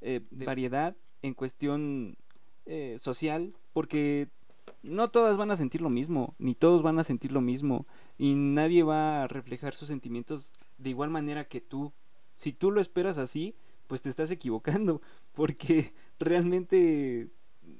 [0.00, 2.16] eh, de variedad en cuestión
[2.64, 4.28] eh, social, porque
[4.82, 8.34] no todas van a sentir lo mismo, ni todos van a sentir lo mismo, y
[8.36, 11.92] nadie va a reflejar sus sentimientos de igual manera que tú.
[12.36, 13.54] Si tú lo esperas así,
[13.86, 15.00] pues te estás equivocando,
[15.32, 17.30] porque realmente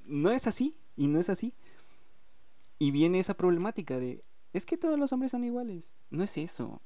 [0.04, 1.54] no es así, y no es así.
[2.78, 6.80] Y viene esa problemática de, es que todos los hombres son iguales, no es eso.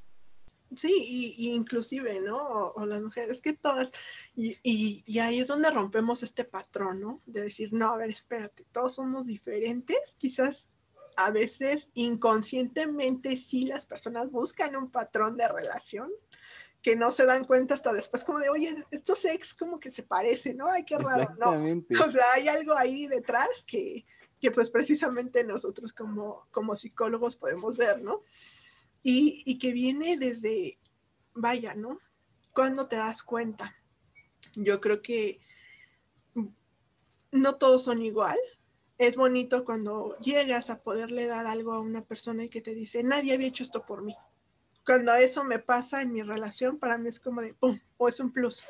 [0.76, 2.36] Sí, y, inclusive, ¿no?
[2.36, 3.90] O, las mujeres, es que todas,
[4.36, 7.22] y, y, ahí es donde rompemos este patrón, ¿no?
[7.24, 10.68] De decir, no, a ver, espérate, todos somos diferentes, quizás
[11.16, 16.12] a veces inconscientemente sí las personas buscan un patrón de relación
[16.82, 20.02] que no se dan cuenta hasta después como de, oye, estos ex como que se
[20.02, 20.70] parecen, ¿no?
[20.70, 21.50] Ay, qué raro, ¿no?
[22.04, 24.04] O sea, hay algo ahí detrás que,
[24.40, 28.22] que pues precisamente nosotros como, como psicólogos podemos ver, ¿no?
[29.02, 30.78] y, que viene desde,
[31.34, 31.98] vaya, ¿no?
[32.52, 33.76] Cuando te das cuenta?
[34.54, 35.40] Yo creo que
[37.30, 38.38] no todos son igual.
[38.98, 43.02] Es bonito cuando llegas a poderle dar algo a una persona y que te dice,
[43.02, 44.16] nadie había hecho esto por mí.
[44.88, 47.78] Cuando eso me pasa en mi relación, para mí es como de, ¡pum!
[47.98, 48.64] O es un plus.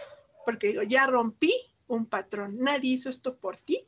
[0.45, 1.55] Porque digo, ya rompí
[1.87, 2.59] un patrón.
[2.59, 3.87] Nadie hizo esto por ti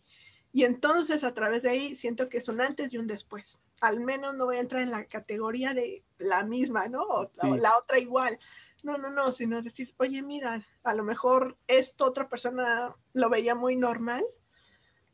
[0.53, 3.61] y entonces a través de ahí siento que es un antes y un después.
[3.81, 7.03] Al menos no voy a entrar en la categoría de la misma, ¿no?
[7.03, 8.38] O, la otra igual.
[8.85, 13.57] No, no, no, sino decir, oye, mira, a lo mejor esto otra persona lo veía
[13.57, 14.23] muy normal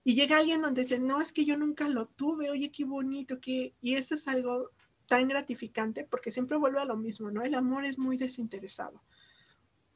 [0.05, 3.41] y llega alguien donde dice, no, es que yo nunca lo tuve, oye, qué bonito,
[3.41, 3.75] que...
[3.81, 4.71] Y eso es algo
[5.07, 7.43] tan gratificante porque siempre vuelve a lo mismo, ¿no?
[7.43, 9.03] El amor es muy desinteresado.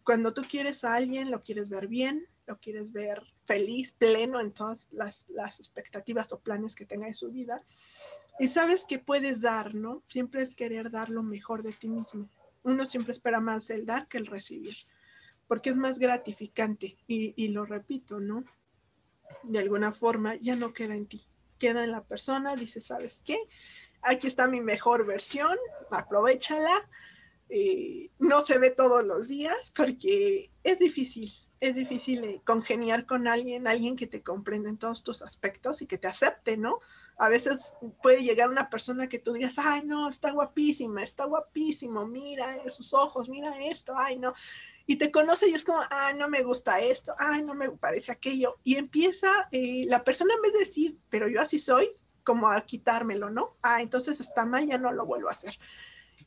[0.04, 4.52] Cuando tú quieres a alguien, lo quieres ver bien, lo quieres ver feliz, pleno en
[4.52, 5.26] todas las,
[5.58, 7.62] expectativas o planes que tenga en su vida.
[8.38, 10.02] Y sabes que puedes dar, ¿no?
[10.06, 12.28] Siempre es querer dar lo mejor de ti mismo.
[12.62, 14.76] Uno siempre espera más el dar que el recibir,
[15.46, 16.96] porque es más gratificante.
[17.06, 18.44] Y, y lo repito, ¿no?
[19.44, 21.26] De alguna forma ya no queda en ti,
[21.58, 23.38] queda en la persona, dice, ¿sabes qué?
[24.02, 25.56] Aquí está mi mejor versión,
[25.90, 26.88] aprovechala.
[27.48, 33.28] Eh, no se ve todos los días porque es difícil, es difícil eh, congeniar con
[33.28, 36.78] alguien, alguien que te comprenda en todos tus aspectos y que te acepte, ¿no?
[37.18, 42.06] A veces puede llegar una persona que tú digas, ay, no, está guapísima, está guapísimo,
[42.06, 44.32] mira sus ojos, mira esto, ay, no.
[44.86, 48.10] Y te conoce y es como, ay, no me gusta esto, ay, no me parece
[48.10, 48.58] aquello.
[48.64, 51.90] Y empieza eh, la persona en vez de decir, pero yo así soy,
[52.30, 53.56] como a quitármelo, ¿no?
[53.60, 55.58] Ah, entonces está mal, ya no lo vuelvo a hacer.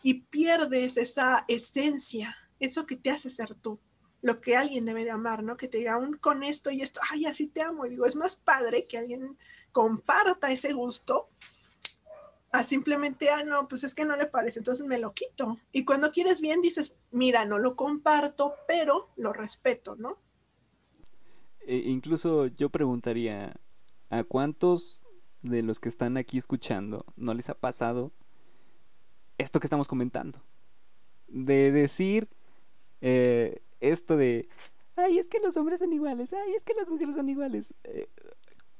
[0.02, 3.80] Y pierdes esa esencia, eso que te hace ser tú
[4.22, 5.56] lo que alguien debe de amar, ¿no?
[5.56, 7.86] Que te diga, aún con esto y esto, ay, así te amo.
[7.86, 9.38] Y digo, es más padre que alguien
[9.72, 11.30] comparta ese gusto
[12.52, 15.58] a simplemente, ah, no, pues es que no le parece, entonces me lo quito.
[15.72, 20.20] Y cuando quieres bien, dices, mira, no lo comparto, pero lo respeto, ¿no?
[21.62, 23.56] E incluso yo preguntaría,
[24.10, 25.03] ¿a cuántos
[25.44, 28.12] de los que están aquí escuchando no les ha pasado
[29.38, 30.40] esto que estamos comentando?
[31.28, 32.30] De decir,
[33.02, 34.48] eh, esto de,
[34.96, 37.74] ay, es que los hombres son iguales, ay, es que las mujeres son iguales.
[37.84, 38.08] Eh,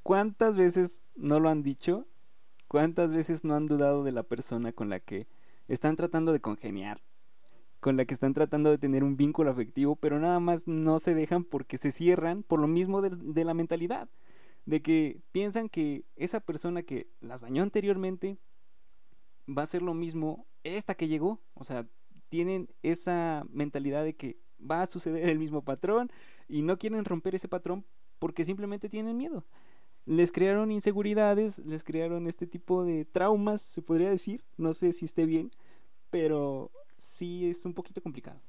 [0.02, 2.08] ¿Cuántas veces no lo han dicho?
[2.68, 5.28] ¿Cuántas veces no han dudado de la persona con la que
[5.68, 7.02] están tratando de congeniar?
[7.80, 11.14] Con la que están tratando de tener un vínculo afectivo, pero nada más no se
[11.14, 14.10] dejan porque se cierran por lo mismo de, de la mentalidad.
[14.66, 18.38] De que piensan que esa persona que las dañó anteriormente
[19.48, 21.42] va a ser lo mismo esta que llegó.
[21.54, 21.88] O sea,
[22.30, 26.12] tienen esa mentalidad de que va a suceder el mismo patrón
[26.48, 27.86] y no quieren romper ese patrón
[28.20, 29.46] porque simplemente tienen miedo.
[30.06, 34.44] Les crearon inseguridades, les crearon este tipo de traumas, se podría decir.
[34.58, 35.50] No sé si esté bien,
[36.10, 38.42] pero sí es un poquito complicado.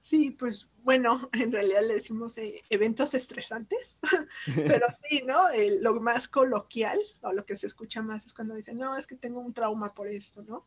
[0.00, 3.98] Sí, pues bueno, en realidad le decimos eh, eventos estresantes,
[4.54, 5.36] pero sí, ¿no?
[5.80, 9.16] lo más coloquial o lo que se escucha más es cuando dicen, no, es que
[9.16, 10.64] tengo un trauma por esto, ¿no?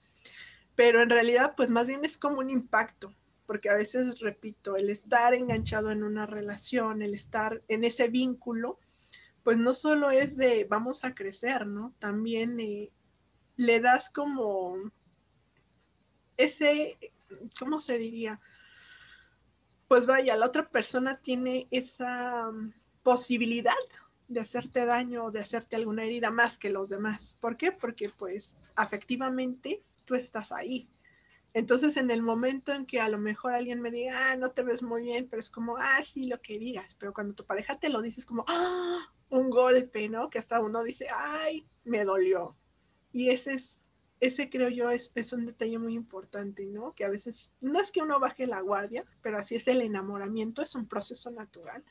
[0.75, 3.13] Pero en realidad, pues más bien es como un impacto,
[3.45, 8.77] porque a veces, repito, el estar enganchado en una relación, el estar en ese vínculo,
[9.43, 11.93] pues no solo es de vamos a crecer, ¿no?
[11.99, 12.91] También eh,
[13.55, 14.77] le das como
[16.37, 16.97] ese,
[17.57, 18.39] ¿cómo se diría?
[19.89, 23.73] Pues vaya, la otra persona tiene esa mm, posibilidad
[24.27, 27.35] de hacerte daño o de hacerte alguna herida más que los demás.
[27.39, 27.71] ¿Por qué?
[27.71, 30.87] Porque pues afectivamente tú estás ahí.
[31.55, 34.61] Entonces, en el momento en que a lo mejor alguien me diga, ah, no te
[34.61, 37.79] ves muy bien, pero es como, ah, sí, lo que digas, pero cuando tu pareja
[37.79, 40.29] te lo dices como, ah, un golpe, ¿no?
[40.29, 42.55] Que hasta uno dice, ay, me dolió.
[43.11, 43.79] Y ese es,
[44.19, 46.93] ese creo yo es, es un detalle muy importante, ¿no?
[46.93, 50.61] Que a veces, no es que uno baje la guardia, pero así es el enamoramiento,
[50.61, 51.83] es un proceso natural.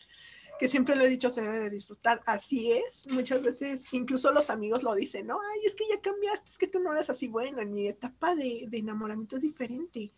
[0.59, 2.21] que siempre lo he dicho, se debe de disfrutar.
[2.27, 5.39] Así es, muchas veces, incluso los amigos lo dicen, ¿no?
[5.41, 7.29] Ay, es que ya cambiaste, es que tú no eres así.
[7.29, 10.13] Bueno, en mi etapa de, de enamoramiento es diferente.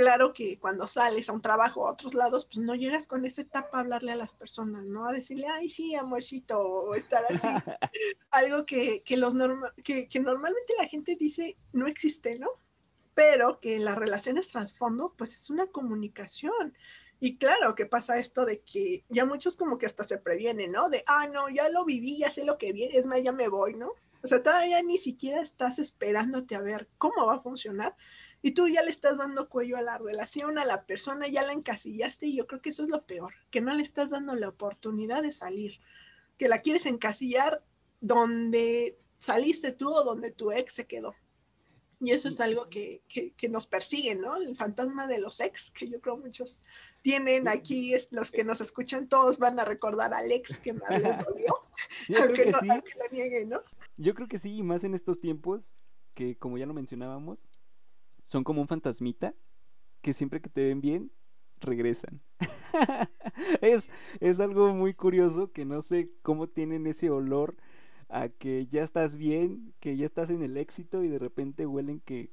[0.00, 3.42] Claro que cuando sales a un trabajo a otros lados, pues no llegas con esa
[3.42, 5.06] etapa a hablarle a las personas, ¿no?
[5.06, 7.46] A decirle, ay, sí, amorcito, o estar así.
[8.30, 9.34] Algo que, que los
[9.84, 12.48] que, que normalmente la gente dice no existe, ¿no?
[13.12, 16.74] Pero que en las relaciones trasfondo, pues es una comunicación
[17.20, 20.88] y claro que pasa esto de que ya muchos como que hasta se previenen, ¿no?
[20.88, 23.48] De, ah, no, ya lo viví, ya sé lo que viene, es más, ya me
[23.48, 23.92] voy, ¿no?
[24.22, 27.94] O sea, todavía ni siquiera estás esperándote a ver cómo va a funcionar
[28.42, 31.52] y tú ya le estás dando cuello a la relación, a la persona, ya la
[31.52, 34.48] encasillaste y yo creo que eso es lo peor, que no le estás dando la
[34.48, 35.80] oportunidad de salir,
[36.38, 37.62] que la quieres encasillar
[38.00, 41.14] donde saliste tú o donde tu ex se quedó.
[42.02, 43.02] Y eso es algo que,
[43.36, 44.36] que, nos persigue, ¿no?
[44.36, 46.64] El fantasma de los ex, que yo creo muchos
[47.02, 51.18] tienen aquí, los que nos escuchan, todos van a recordar al ex que más les
[51.22, 51.54] dolió,
[52.22, 53.60] aunque, no, lo nieguen, ¿no?
[53.98, 55.74] Yo creo que sí, y más en estos tiempos,
[56.14, 57.46] que como ya lo mencionábamos,
[58.30, 59.34] son como un fantasmita,
[60.02, 61.10] que siempre que te ven bien,
[61.58, 62.22] regresan.
[63.60, 67.56] es, es algo muy curioso que no sé cómo tienen ese olor
[68.08, 71.98] a que ya estás bien, que ya estás en el éxito y de repente huelen
[71.98, 72.30] que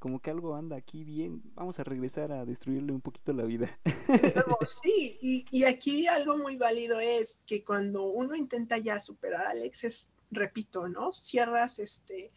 [0.00, 3.78] como que algo anda aquí bien, vamos a regresar a destruirle un poquito la vida.
[4.82, 9.62] sí, y, y, aquí algo muy válido es que cuando uno intenta ya superar al
[9.62, 11.12] ex, es, repito, ¿no?
[11.12, 12.32] Cierras este,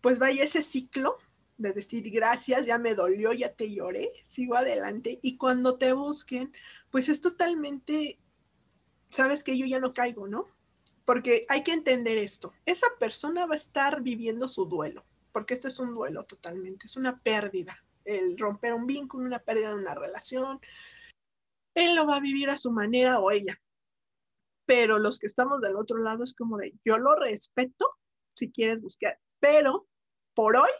[0.00, 1.18] pues vaya ese ciclo
[1.60, 6.52] de decir gracias, ya me dolió, ya te lloré, sigo adelante, y cuando te busquen,
[6.90, 8.18] pues es totalmente,
[9.08, 10.46] sabes que yo ya no caigo, ¿no?
[11.10, 12.52] porque hay que entender esto.
[12.66, 16.96] Esa persona va a estar viviendo su duelo, porque esto es un duelo totalmente, es
[16.96, 17.84] una pérdida.
[18.04, 20.60] El romper un vínculo, una pérdida de una relación.
[21.74, 23.60] Él lo va a vivir a su manera o ella.
[24.66, 27.90] Pero los que estamos del otro lado es como de, yo lo respeto
[28.36, 29.88] si quieres buscar, pero
[30.32, 30.70] por hoy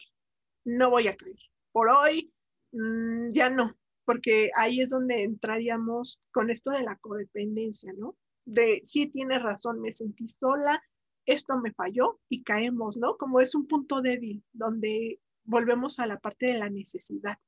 [0.65, 1.39] no voy a caer.
[1.73, 2.33] Por hoy
[2.73, 8.17] mmm, ya no, porque ahí es donde entraríamos con esto de la codependencia, ¿no?
[8.51, 10.83] de sí tienes razón, me sentí sola,
[11.27, 13.17] esto me falló y caemos, ¿no?
[13.17, 17.39] Como es un punto débil donde volvemos a la parte de la necesidad.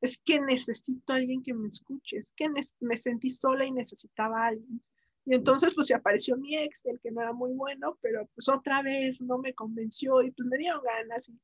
[0.00, 2.48] Es que necesito alguien que me escuche, es que
[2.80, 4.82] me sentí sola y necesitaba alguien.
[5.24, 8.48] Y entonces pues se apareció mi ex, el que no era muy bueno, pero pues
[8.48, 11.28] otra vez no me convenció y pues me dieron ganas.
[11.28, 11.40] Y,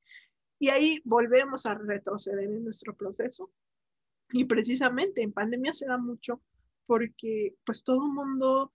[0.62, 3.50] y ahí volvemos a retroceder en nuestro proceso.
[4.30, 6.40] Y precisamente en pandemia se da mucho
[6.86, 8.72] porque pues todo el mundo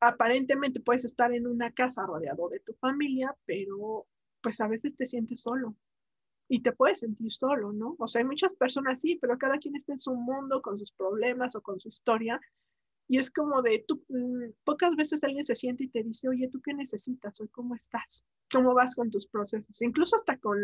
[0.00, 4.08] aparentemente puedes estar en una casa rodeado de tu familia, pero
[4.40, 5.76] pues a veces te sientes solo
[6.48, 7.94] y te puedes sentir solo, ¿no?
[8.00, 10.90] O sea, hay muchas personas sí, pero cada quien está en su mundo con sus
[10.90, 12.40] problemas o con su historia.
[13.06, 16.48] Y es como de, tú, mm, pocas veces alguien se siente y te dice, oye,
[16.48, 17.40] ¿tú qué necesitas?
[17.40, 18.24] ¿O cómo estás?
[18.50, 19.80] ¿Cómo vas con tus procesos?
[19.82, 20.58] Incluso hasta con,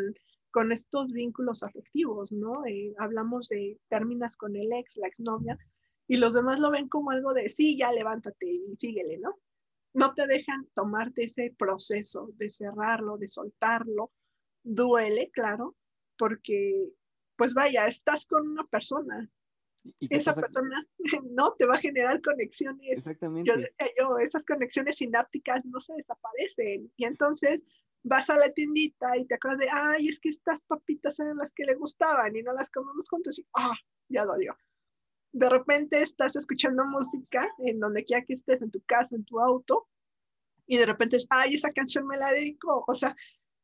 [0.55, 2.65] con estos vínculos afectivos, ¿no?
[2.65, 5.59] Eh, hablamos de, terminas con el ex, la exnovia,
[6.07, 9.37] y los demás lo ven como algo de, sí, ya levántate y síguele, ¿no?
[9.95, 14.13] No te dejan tomarte ese proceso de cerrarlo, de soltarlo.
[14.63, 15.75] Duele, claro,
[16.17, 16.89] porque,
[17.35, 19.29] pues vaya, estás con una persona.
[19.99, 20.87] ¿Y Esa persona
[21.33, 22.93] no te va a generar conexiones.
[22.93, 23.51] Exactamente.
[23.51, 26.93] Yo yo, esas conexiones sinápticas no se desaparecen.
[26.97, 27.65] Y entonces
[28.05, 31.53] vas a la tiendita y te acuerdas de, ay, es que estas papitas eran las
[31.53, 33.39] que le gustaban y no las comemos juntos.
[33.39, 33.75] Y, ah,
[34.09, 34.57] ya dolió
[35.35, 39.41] de repente estás escuchando música en donde quiera que estés, en tu casa, en tu
[39.41, 39.89] auto,
[40.67, 43.15] y de repente, ay, esa canción me la dedico, o sea,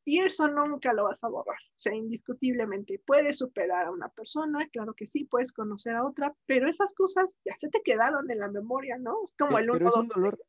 [0.05, 3.01] y eso nunca lo vas a borrar, o sea, indiscutiblemente.
[3.07, 7.31] Puedes superar a una persona, claro que sí, puedes conocer a otra, pero esas cosas
[7.45, 9.23] ya se te quedaron en la memoria, ¿no?
[9.23, 9.89] Es como el uno.
[9.89, 10.45] es un dolor,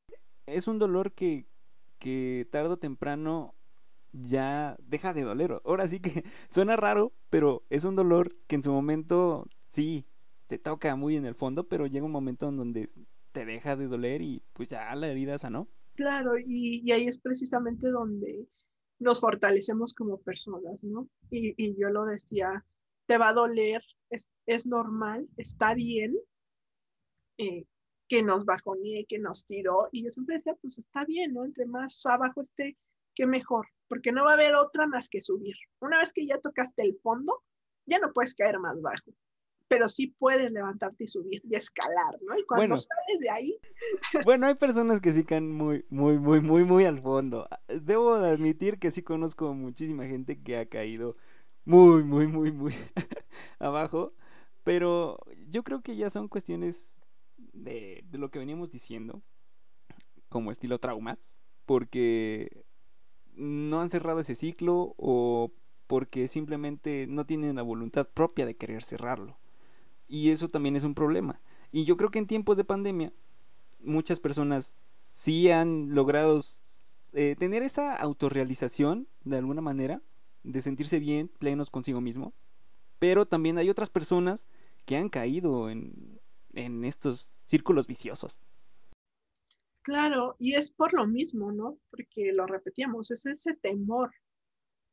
[0.47, 1.45] es un dolor que,
[1.99, 3.53] que tarde o temprano
[4.11, 5.61] ya deja de doler.
[5.65, 10.05] Ahora sí que suena raro, pero es un dolor que en su momento sí
[10.47, 12.89] te toca muy en el fondo, pero llega un momento en donde
[13.31, 15.69] te deja de doler y pues ya la herida sanó.
[15.95, 18.47] Claro, y, ahí es precisamente donde
[18.99, 21.07] nos fortalecemos como personas, ¿no?
[21.29, 22.65] Y, yo lo decía,
[23.05, 26.15] te va a doler, es, es normal, está bien
[27.37, 27.65] eh,
[28.07, 31.45] que nos bajonee, que nos tiró, y yo siempre decía, pues está bien, ¿no?
[31.45, 32.77] Entre más abajo esté,
[33.21, 35.55] que mejor, porque no va a haber otra más que subir.
[35.79, 37.43] Una vez que ya tocaste el fondo,
[37.85, 39.11] ya no puedes caer más bajo
[39.67, 42.37] pero sí puedes levantarte y subir y escalar, ¿no?
[42.37, 43.57] Y cuando sales de ahí...
[44.25, 47.47] Bueno, hay personas que sí caen muy, muy, muy, muy, muy al fondo.
[47.69, 51.15] Debo de admitir que sí conozco muchísima gente que ha caído
[51.63, 52.73] muy, muy, muy, muy
[53.59, 54.13] abajo,
[54.65, 55.17] pero
[55.47, 56.97] yo creo que ya son cuestiones
[57.37, 59.23] de, de lo que veníamos diciendo,
[60.27, 62.65] como estilo traumas, porque
[63.35, 65.51] no han cerrado ese ciclo o
[65.87, 69.37] porque simplemente no tienen la voluntad propia de querer cerrarlo.
[70.07, 71.41] Y eso también es un problema.
[71.71, 73.13] Y yo creo que en tiempos de pandemia
[73.79, 74.75] muchas personas
[75.11, 76.39] sí han logrado
[77.13, 80.01] eh, tener esa autorrealización de alguna manera,
[80.43, 82.33] de sentirse bien, plenos consigo mismo.
[82.99, 84.47] Pero también hay otras personas
[84.85, 86.19] que han caído en,
[86.53, 88.41] en estos círculos viciosos.
[89.83, 91.79] Claro, y es por lo mismo, ¿no?
[91.89, 94.11] Porque lo repetíamos, es ese temor,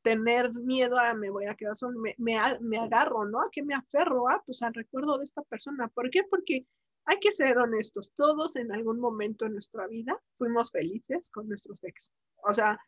[0.03, 3.41] tener miedo a me voy a quedar solo, me, me, me agarro, ¿no?
[3.41, 4.29] ¿A qué me aferro?
[4.31, 5.89] Ah, pues al recuerdo de esta persona.
[5.89, 6.23] ¿Por qué?
[6.25, 6.67] Porque
[7.05, 11.83] hay que ser honestos, todos en algún momento en nuestra vida fuimos felices con nuestros
[11.85, 12.13] ex.
[12.43, 12.79] O sea,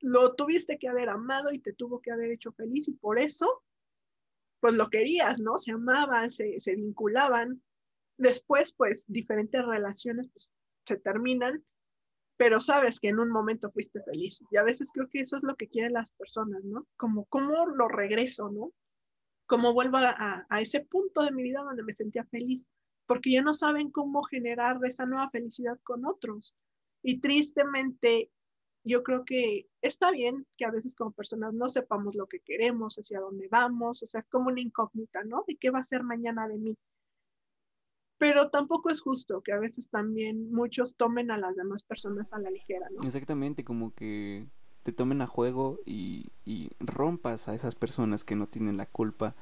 [0.00, 3.62] lo tuviste que haber amado y te tuvo que haber hecho feliz y por eso,
[4.60, 5.56] pues lo querías, ¿no?
[5.58, 7.62] Se amaban, se, se vinculaban.
[8.18, 10.50] Después, pues diferentes relaciones pues,
[10.86, 11.64] se terminan,
[12.36, 14.42] pero sabes que en un momento fuiste feliz.
[14.50, 16.86] Y a veces creo que eso es lo que quieren las personas, ¿no?
[16.96, 18.72] Como, ¿cómo lo regreso, ¿no?
[19.46, 22.68] ¿Cómo vuelvo a, ese punto de mi vida donde me sentía feliz?
[23.06, 26.56] porque ya no saben cómo generar esa nueva felicidad con otros.
[27.02, 28.30] Y tristemente,
[28.84, 32.96] yo creo que está bien que a veces como personas no sepamos lo que queremos,
[32.96, 35.44] hacia dónde vamos, o sea, es como una incógnita, ¿no?
[35.46, 36.76] De qué va a ser mañana de mí.
[38.18, 42.38] Pero tampoco es justo que a veces también muchos tomen a las demás personas a
[42.38, 43.02] la ligera, ¿no?
[43.04, 44.46] Exactamente, como que
[44.82, 46.30] te tomen a juego y,
[46.78, 49.34] rompas a esas personas que no tienen la culpa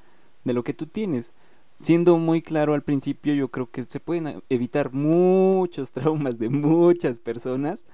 [0.44, 1.34] de lo que tú tienes
[1.76, 7.18] siendo muy claro al principio, yo creo que se pueden evitar muchos traumas de muchas
[7.18, 7.84] personas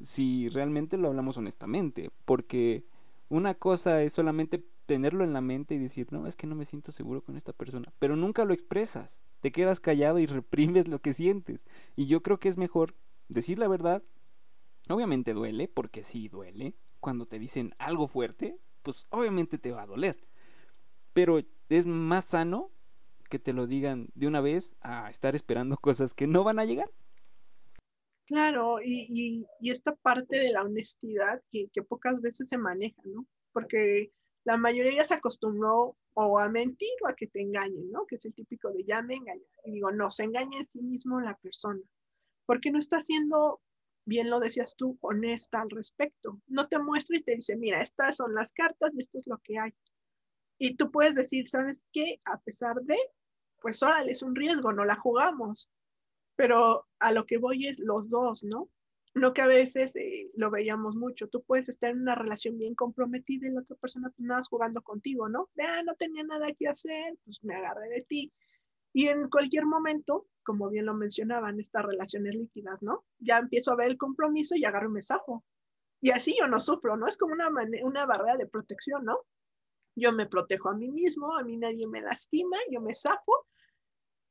[0.00, 2.84] si realmente lo hablamos honestamente, porque
[3.28, 6.64] una cosa es solamente tenerlo en la mente y decir, no, es que no me
[6.64, 11.00] siento seguro con esta persona, pero nunca lo expresas, te quedas callado y reprimes lo
[11.00, 11.66] que sientes.
[11.96, 12.94] Y yo creo que es mejor
[13.28, 14.02] decir la verdad.
[14.88, 16.76] Obviamente duele, porque sí duele.
[17.00, 20.16] Cuando te dicen algo fuerte, pues obviamente te va a doler.
[21.12, 22.70] Pero es más sano
[23.28, 26.64] que te lo digan de una vez a estar esperando cosas que no van a
[26.64, 26.90] llegar.
[28.26, 33.24] Claro, y, esta parte de la honestidad que, pocas veces se maneja, ¿no?
[33.52, 34.12] Porque
[34.44, 38.04] la mayoría se acostumbró o a mentir o a que te engañen, ¿no?
[38.06, 39.46] Que es el típico de ya me engañan.
[39.64, 41.80] Y digo, no, se engaña en sí mismo la persona,
[42.46, 43.60] porque no está siendo,
[44.04, 46.40] bien lo decías tú, honesta al respecto.
[46.48, 49.38] No te muestra y te dice, mira, estas son las cartas y esto es lo
[49.38, 49.72] que hay.
[50.58, 52.20] Y tú puedes decir, ¿sabes qué?
[52.24, 52.96] A pesar de,
[53.60, 55.70] pues órale, es un riesgo, no la jugamos.
[56.36, 58.68] Pero a lo que voy es los dos, ¿no?
[59.14, 61.28] No que a veces eh, lo veíamos mucho.
[61.28, 64.82] Tú puedes estar en una relación bien comprometida y la otra persona pues nada jugando
[64.82, 65.48] contigo, ¿no?
[65.54, 68.32] Vea, no tenía nada que hacer, pues me agarré de ti.
[68.92, 73.04] Y en cualquier momento, como bien lo mencionaban, estas relaciones líquidas, ¿no?
[73.18, 75.32] Ya empiezo a ver el compromiso y agarro un mensaje.
[76.02, 77.06] Y así yo no sufro, ¿no?
[77.06, 77.48] Es como una,
[77.82, 79.20] una barrera de protección, ¿no?
[79.96, 83.46] yo me protejo a mí mismo, a mí nadie me lastima, yo me zafo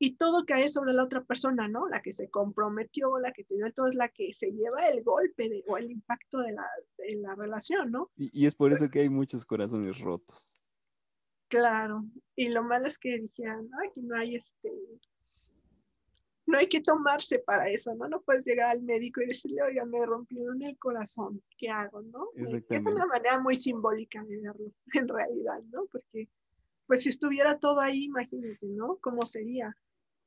[0.05, 1.87] y todo cae sobre la otra persona, ¿no?
[1.87, 5.63] La que se comprometió, la que tiene todo es la que se lleva el golpe
[5.67, 6.65] o el impacto de la,
[6.97, 8.11] de la relación, ¿no?
[8.15, 10.61] Y, y, es por eso que hay muchos corazones rotos.
[11.47, 14.71] Claro, y lo malo es que dijeron, aquí no hay este,
[16.45, 18.07] no hay que tomarse para eso, ¿no?
[18.07, 22.29] No puedes llegar al médico y decirle, oiga, me rompieron el corazón, ¿qué hago, no?
[22.35, 25.85] Es una manera muy simbólica de verlo, en realidad, ¿no?
[25.91, 26.29] Porque,
[26.85, 28.97] pues si estuviera todo ahí, imagínate, ¿no?
[29.01, 29.75] ¿Cómo sería?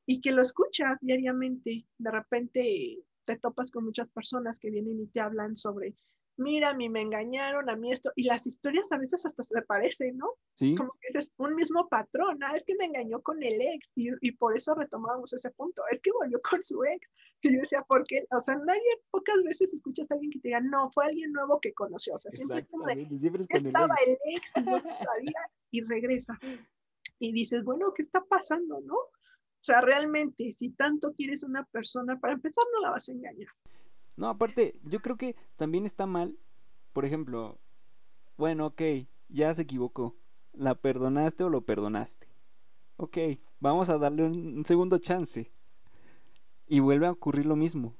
[0.09, 5.05] Y que lo escuchas diariamente, de repente te topas con muchas personas que vienen y
[5.07, 5.95] te hablan sobre
[6.39, 9.61] mira, a mí me engañaron, a mí esto, y las historias a veces hasta se
[9.61, 10.27] parecen, ¿no?
[10.55, 10.73] Sí.
[10.73, 14.09] Como que es un mismo patrón, ah, es que me engañó con el ex, y,
[14.21, 17.11] y por eso retomamos ese punto, es que volvió con su ex,
[17.43, 18.23] y yo decía, ¿por qué?
[18.31, 21.59] O sea, nadie, pocas veces escuchas a alguien que te diga, no, fue alguien nuevo
[21.59, 22.65] que conoció, o sea, siempre,
[23.17, 26.39] siempre es con estaba el ex, el ex y no sabía, y regresa,
[27.19, 28.95] y dices, bueno, ¿qué está pasando, no?
[29.59, 33.49] O sea, realmente, si tanto quieres una persona, para empezar no la vas a engañar.
[34.15, 36.37] No, aparte, yo creo que también está mal,
[36.93, 37.59] por ejemplo,
[38.37, 38.81] bueno, ok,
[39.27, 40.15] ya se equivocó.
[40.53, 42.27] ¿La perdonaste o lo perdonaste?
[42.95, 43.17] Ok,
[43.59, 45.51] vamos a darle un, segundo chance.
[46.67, 47.97] Y vuelve a ocurrir lo mismo.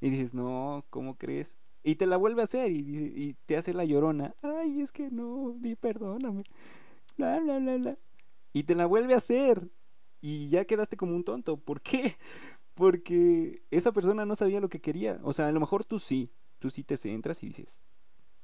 [0.00, 1.58] Y dices, no, ¿cómo crees?
[1.82, 4.34] Y te la vuelve a hacer y, y te hace la llorona.
[4.42, 6.44] Ay, es que no, di perdóname.
[7.16, 7.98] Bla, bla, bla, bla.
[8.52, 9.70] Y te la vuelve a hacer.
[10.20, 11.56] Y ya quedaste como un tonto.
[11.56, 12.16] ¿Por qué?
[12.74, 15.20] Porque esa persona no sabía lo que quería.
[15.22, 17.82] O sea, a lo mejor tú sí, tú sí te centras y dices,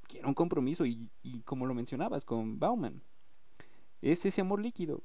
[0.09, 0.87] quiero un compromiso.
[0.87, 1.11] Y,
[1.45, 3.03] como lo mencionabas con Bauman,
[4.01, 5.03] es ese amor líquido.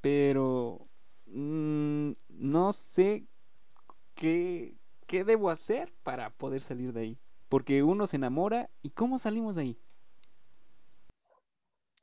[0.00, 0.86] Pero
[1.26, 3.26] mm, no sé
[4.16, 4.74] ¿qué,
[5.06, 7.18] ¿qué debo hacer para poder salir de ahí?
[7.48, 9.78] Porque uno se enamora y ¿cómo salimos de ahí?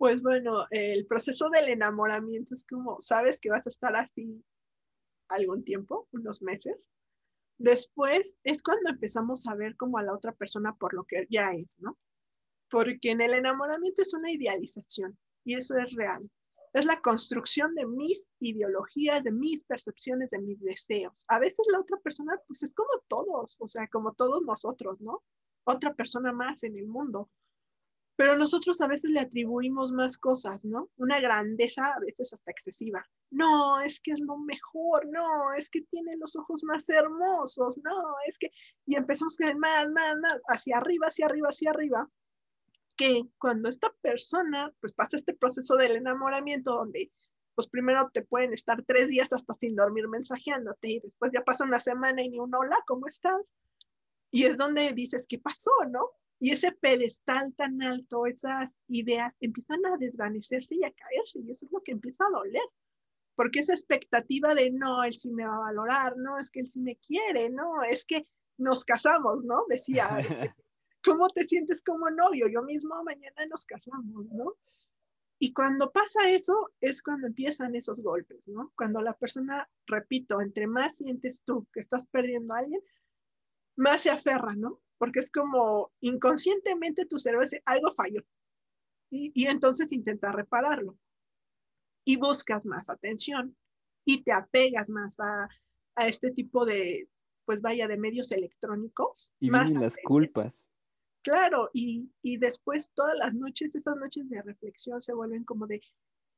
[0.03, 4.43] Pues bueno, el proceso del enamoramiento es como, sabes que vas a estar así
[5.29, 6.89] algún tiempo, unos meses.
[7.57, 11.51] Después es cuando empezamos a ver como a la otra persona por lo que ya
[11.53, 11.97] es, ¿no?
[12.69, 16.29] Porque en el enamoramiento es una idealización y eso es real.
[16.73, 21.23] Es la construcción de mis ideologías, de mis percepciones, de mis deseos.
[21.29, 25.23] A veces la otra persona, pues es como todos, o sea, como todos nosotros, ¿no?
[25.63, 27.29] Otra persona más en el mundo
[28.15, 30.89] pero nosotros a veces le atribuimos más cosas, ¿no?
[30.97, 33.03] Una grandeza a veces hasta excesiva.
[33.31, 38.15] No, es que es lo mejor, no, es que tiene los ojos más hermosos, no,
[38.27, 38.51] es que,
[38.85, 42.09] y empezamos con el más, más, más, hacia arriba, hacia arriba, hacia arriba,
[42.95, 47.11] que cuando esta persona, pues pasa este proceso del enamoramiento donde,
[47.55, 51.65] pues primero te pueden estar tres días hasta sin dormir mensajeándote y después ya pasa
[51.65, 53.55] una semana y ni un hola, ¿cómo estás?
[54.31, 56.11] Y es donde dices, ¿qué pasó, no?
[56.43, 61.65] Y ese pedestal tan alto, esas ideas empiezan a desvanecerse y a caerse, y eso
[61.65, 62.67] es lo que empieza a doler.
[63.33, 66.67] Porque esa expectativa de no, él sí me va a valorar, no, es que él
[66.67, 68.27] sí me quiere, no, es que
[68.57, 69.63] nos casamos, ¿no?
[69.69, 70.03] Decía,
[71.01, 72.49] ¿cómo te sientes como novio?
[72.49, 74.57] Yo mismo mañana nos casamos, ¿no?
[75.39, 78.73] Y cuando pasa eso, es cuando empiezan esos golpes, ¿no?
[78.75, 82.81] Cuando la persona, repito, entre más sientes tú que estás perdiendo a alguien,
[83.77, 84.82] más se aferra, ¿no?
[84.97, 88.23] Porque es como inconscientemente tu cerebro dice, algo falló.
[89.09, 90.97] Y, y entonces intenta repararlo.
[92.05, 93.55] Y buscas más atención
[94.05, 95.47] y te apegas más a,
[95.95, 97.09] a este tipo de,
[97.45, 99.33] pues vaya, de medios electrónicos.
[99.39, 100.69] Y más las culpas.
[101.21, 105.81] Claro, y, y después todas las noches, esas noches de reflexión se vuelven como de,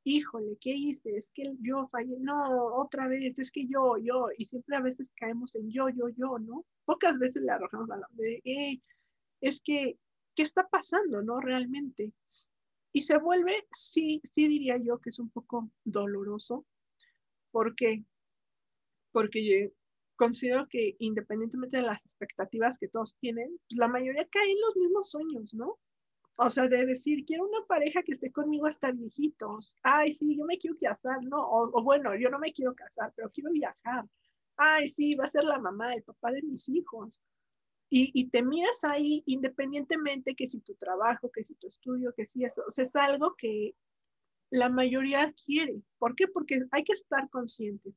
[0.06, 1.16] híjole, ¿qué hice?
[1.16, 5.08] Es que yo fallé, no, otra vez, es que yo, yo, y siempre a veces
[5.16, 6.64] caemos en yo, yo, yo, ¿no?
[6.84, 8.80] Pocas veces le arrojamos la de, hey,
[9.40, 9.98] es que,
[10.36, 11.40] ¿qué está pasando, no?
[11.40, 12.12] Realmente.
[12.92, 16.64] Y se vuelve, sí, sí diría yo que es un poco doloroso.
[17.50, 18.04] ¿Por qué?
[19.10, 19.72] Porque
[20.14, 24.76] considero que independientemente de las expectativas que todos tienen, pues la mayoría caen en los
[24.76, 25.80] mismos sueños, ¿no?
[26.36, 29.74] O sea, de decir, quiero una pareja que esté conmigo hasta viejitos.
[29.82, 31.38] Ay, sí, yo me quiero casar, ¿no?
[31.38, 34.04] O, bueno, yo no me quiero casar, pero quiero viajar.
[34.56, 37.18] Ay, sí, va a ser la mamá, el papá de mis hijos.
[37.88, 42.26] Y, y, te miras ahí independientemente que si tu trabajo, que si tu estudio, que
[42.26, 43.74] si eso, o sea, es algo que
[44.50, 45.82] la mayoría quiere.
[45.98, 46.26] ¿Por qué?
[46.28, 47.94] Porque hay que estar conscientes.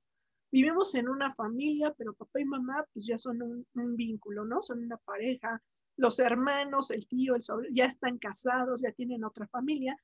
[0.52, 4.62] Vivimos en una familia, pero papá y mamá pues ya son un, un vínculo, ¿no?
[4.62, 5.62] Son una pareja,
[6.00, 9.98] los hermanos, el tío, el sobrino, ya están casados, ya tienen otra familia.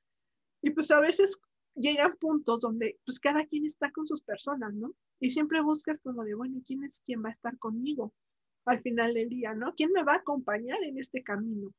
[0.60, 1.38] Y pues a veces
[1.74, 4.92] llegan puntos donde pues cada quien está con sus personas, ¿no?
[5.20, 8.12] Y siempre buscas como de, bueno, ¿quién es quien va a estar conmigo
[8.66, 9.72] al final del día, ¿no?
[9.74, 11.72] ¿Quién me va a acompañar en este camino?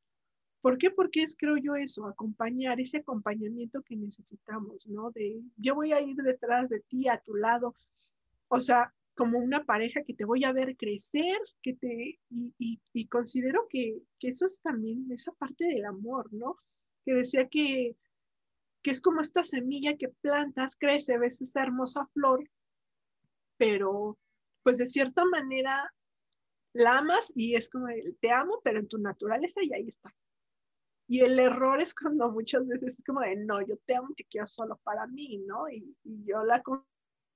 [0.62, 0.90] ¿Por qué?
[0.90, 5.12] Porque es, creo yo, eso, acompañar, ese acompañamiento que necesitamos, ¿no?
[5.12, 7.76] De yo voy a ir detrás de ti, a tu lado.
[8.48, 13.08] O sea, como una pareja que te voy a ver crecer, que te, y, y,
[13.08, 16.58] considero que, que, eso es también esa parte del amor, ¿no?
[17.04, 17.98] Que decía que,
[18.84, 22.50] que es como esta semilla que plantas, crece, ves esa hermosa flor,
[23.58, 24.18] pero
[24.64, 25.92] pues de cierta manera
[26.74, 27.88] la amas y es como,
[28.22, 30.14] te amo, pero en tu naturaleza y ahí estás.
[31.08, 34.26] Y el error es cuando muchas veces es como de, no, yo te amo, te
[34.26, 35.70] quiero solo para mí, ¿no?
[35.70, 36.62] Y, y yo la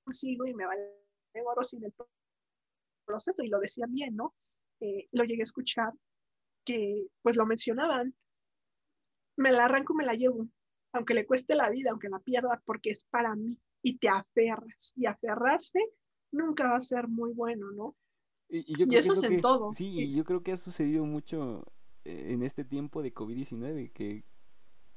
[0.06, 1.01] consigo y me vale
[1.46, 1.94] oro sin el
[3.06, 4.34] proceso, y lo decían bien, ¿no?
[4.80, 5.94] Eh, lo llegué a escuchar,
[6.66, 8.16] que pues lo mencionaban,
[9.38, 10.48] me la arranco, me la llevo,
[10.94, 14.94] aunque le cueste la vida, aunque la pierda, porque es para mí, y te aferras,
[14.96, 15.80] y aferrarse
[16.32, 17.96] nunca va a ser muy bueno, ¿no?
[18.50, 19.74] Y, eso es en todo.
[19.74, 21.66] Sí, y yo creo que ha sucedido mucho
[22.04, 24.26] eh, en este tiempo de COVID-19, que,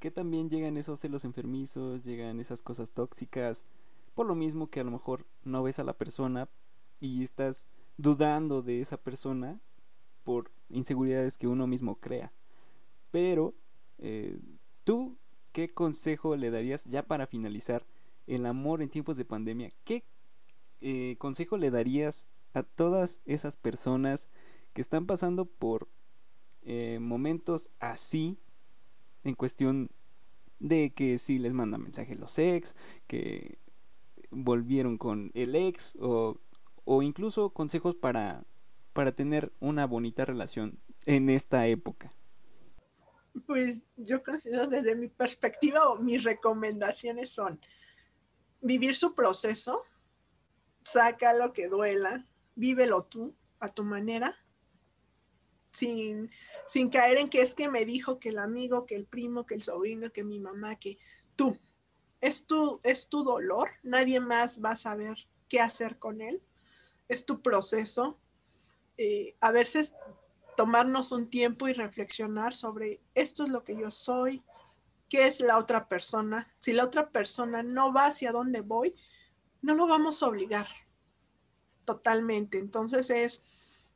[0.00, 3.64] que también llegan esos celos enfermizos, llegan esas cosas tóxicas,
[4.14, 6.48] por lo mismo que a lo mejor no ves a la persona
[7.00, 9.60] y estás dudando de esa persona
[10.22, 12.32] por inseguridades que uno mismo crea.
[13.10, 13.54] Pero,
[13.98, 14.38] eh,
[14.84, 15.16] ¿tú
[15.52, 17.84] qué consejo le darías ya para finalizar
[18.26, 19.70] el amor en tiempos de pandemia?
[19.84, 20.04] ¿Qué
[20.80, 24.30] eh, consejo le darías a todas esas personas
[24.72, 25.88] que están pasando por
[26.62, 28.38] eh, momentos así
[29.22, 29.90] en cuestión
[30.58, 32.74] de que si les mandan mensajes los ex,
[33.06, 33.58] que
[34.34, 36.40] volvieron con el ex o,
[36.84, 38.44] o incluso consejos para,
[38.92, 42.12] para tener una bonita relación en esta época?
[43.46, 47.60] Pues yo considero desde mi perspectiva o mis recomendaciones son
[48.60, 49.82] vivir su proceso,
[50.84, 54.36] saca lo que duela, vívelo tú, a tu manera,
[55.72, 56.30] sin,
[56.66, 59.54] sin caer en que es que me dijo que el amigo, que el primo, que
[59.54, 60.98] el sobrino, que mi mamá, que
[61.36, 61.58] tú.
[62.24, 66.40] Es tu, es tu dolor, nadie más va a saber qué hacer con él.
[67.06, 68.18] Es tu proceso.
[68.96, 69.94] Eh, a veces
[70.56, 74.42] tomarnos un tiempo y reflexionar sobre esto es lo que yo soy,
[75.10, 76.50] qué es la otra persona.
[76.60, 78.94] Si la otra persona no va hacia donde voy,
[79.60, 80.68] no lo vamos a obligar
[81.84, 82.56] totalmente.
[82.58, 83.42] Entonces es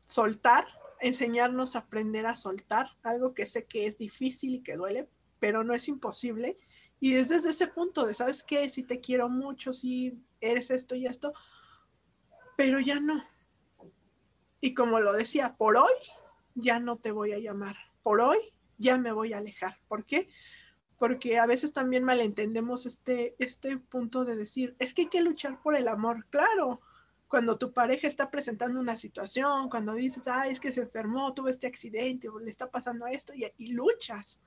[0.07, 0.67] soltar,
[1.01, 5.09] enseñarnos a aprender a soltar, algo que sé que es difícil y que duele,
[5.39, 6.59] pero no es imposible.
[7.01, 8.69] Y es desde ese punto de, ¿sabes qué?
[8.69, 11.33] Si te quiero mucho, si eres esto y esto,
[12.57, 13.23] pero ya no.
[14.61, 15.93] Y como lo decía, por hoy
[16.55, 17.77] ya no te voy a llamar.
[18.03, 18.39] Por hoy
[18.79, 19.79] ya me voy a alejar.
[19.87, 20.29] ¿Por qué?
[20.99, 25.63] Porque a veces también malentendemos este, este punto de decir, es que hay que luchar
[25.63, 26.27] por el amor.
[26.31, 26.81] Claro,
[27.29, 31.49] cuando tu pareja está presentando una situación, cuando dices, ah, es que se enfermó, tuvo
[31.49, 34.41] este accidente o le está pasando esto y, y luchas.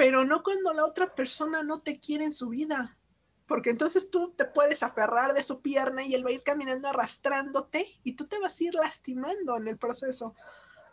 [0.00, 2.96] Pero no cuando la otra persona no te quiere en su vida
[3.44, 6.88] porque entonces tú te puedes aferrar de su pierna y él va a ir caminando
[6.88, 10.34] arrastrándote y tú te vas a ir lastimando en el proceso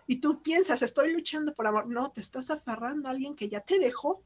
[0.08, 1.88] y tú piensas, estoy luchando por amor.
[1.88, 4.24] No, te estás aferrando a alguien que ya te dejó,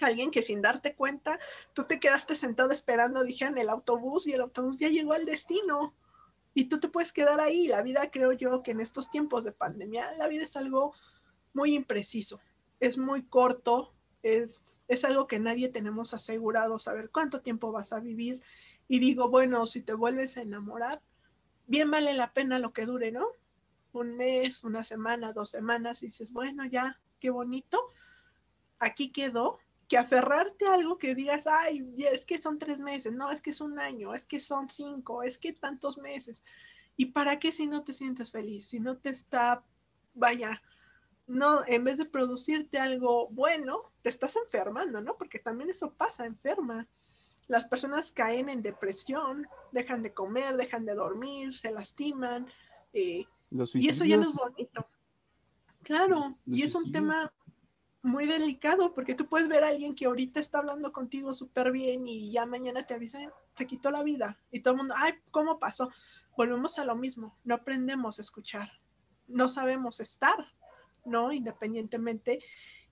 [0.00, 1.38] alguien que sin darte cuenta,
[1.72, 5.26] tú te quedaste sentado esperando, dije, en el autobús y el autobús ya llegó al
[5.26, 5.94] destino.
[6.54, 7.68] Y tú te puedes quedar ahí.
[7.68, 10.92] La vida, creo yo, que en estos tiempos de pandemia, la vida es algo
[11.52, 12.40] muy impreciso,
[12.82, 18.00] es muy corto, es, es algo que nadie tenemos asegurado, saber cuánto tiempo vas a
[18.00, 18.42] vivir.
[18.88, 21.00] Y digo, bueno, si te vuelves a enamorar,
[21.66, 23.24] bien vale la pena lo que dure, ¿no?
[23.92, 27.78] un mes, una semana, dos semanas y dices, bueno, ya, qué bonito,
[28.78, 29.58] aquí quedó,
[29.88, 33.50] que aferrarte a algo que digas, ay, es que son tres meses, no, es que
[33.50, 36.42] es un año, es que son cinco, es que tantos meses.
[36.96, 38.66] ¿Y para qué si no te sientes feliz?
[38.66, 39.62] Si no te está,
[40.14, 40.62] vaya,
[41.32, 45.16] no, en vez de producirte algo bueno, te estás enfermando, ¿no?
[45.16, 46.86] Porque también eso pasa, enferma.
[47.48, 52.46] Las personas caen en depresión, dejan de comer, dejan de dormir, se lastiman,
[52.92, 53.24] eh,
[53.74, 54.86] y eso ya no es bonito.
[55.82, 57.32] Claro, y es un tema
[58.02, 62.06] muy delicado porque tú puedes ver a alguien que ahorita está hablando contigo súper bien
[62.06, 65.58] y ya mañana te avisan, se quitó la vida y todo el mundo, ay, ¿cómo
[65.58, 65.90] pasó?
[66.36, 68.80] Volvemos a lo mismo, no aprendemos a escuchar,
[69.26, 70.52] no sabemos estar,
[71.04, 71.32] ¿no?
[71.32, 72.40] Independientemente.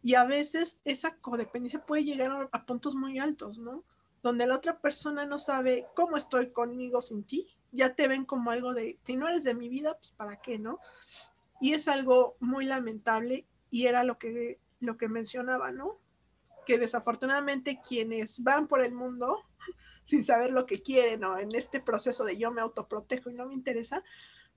[0.03, 3.85] Y a veces esa codependencia puede llegar a puntos muy altos, ¿no?
[4.23, 8.51] Donde la otra persona no sabe cómo estoy conmigo sin ti ya te ven como
[8.51, 10.79] algo de, si no eres de mi vida, pues para qué, ¿no?
[11.61, 15.99] Y es algo muy lamentable y era lo que, lo que mencionaba, ¿no?
[16.67, 19.45] Que desafortunadamente quienes van por el mundo
[20.05, 23.47] sin saber lo que quieren o en este proceso de yo me autoprotejo y no
[23.47, 24.03] me interesa,